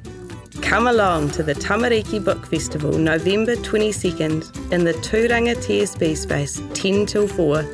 Come 0.62 0.86
along 0.86 1.30
to 1.32 1.42
the 1.42 1.54
Tamariki 1.54 2.24
Book 2.24 2.46
Festival 2.46 2.92
November 2.96 3.56
22nd 3.56 4.72
in 4.72 4.84
the 4.84 4.92
Turanga 4.94 5.56
TSB 5.56 6.16
space 6.16 6.62
10 6.74 7.06
till 7.06 7.26
4. 7.26 7.64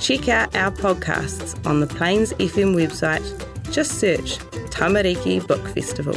Check 0.00 0.28
out 0.28 0.54
our 0.54 0.70
podcasts 0.70 1.54
on 1.66 1.80
the 1.80 1.86
Plains 1.88 2.32
FM 2.34 2.74
website. 2.76 3.24
Just 3.72 3.98
search 3.98 4.38
Tamariki 4.70 5.44
Book 5.46 5.66
Festival. 5.70 6.14